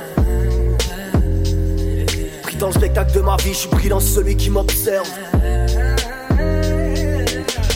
Pris 2.43 2.55
dans 2.57 2.68
le 2.68 2.74
spectacle 2.74 3.14
de 3.14 3.22
ma 3.22 3.38
vie, 3.38 3.53
je 3.53 3.60
suis 3.60 3.70
pris 3.70 3.88
dans 3.88 4.01
celui 4.01 4.36
qui 4.36 4.49
m'observe. 4.49 5.07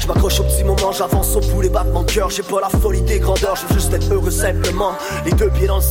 Je 0.04 0.08
m'accroche 0.10 0.42
au 0.42 0.44
petit 0.44 0.66
moment, 0.66 0.92
j'avance 0.92 1.34
au 1.38 1.40
bout 1.40 1.62
les 1.62 1.70
battements 1.70 2.04
de 2.04 2.12
cœur. 2.12 2.30
J'ai 2.30 2.44
pas 2.44 2.60
la 2.60 2.68
folie 2.68 3.00
des 3.04 3.20
grandeurs, 3.20 3.56
je 3.56 3.66
veux 3.68 3.80
juste 3.80 3.94
être 3.94 4.14
heureux 4.14 4.32
simplement. 4.32 4.92
Les 5.24 5.32
deux 5.32 5.50
pieds 5.50 5.68
dans 5.68 5.78
le. 5.78 5.84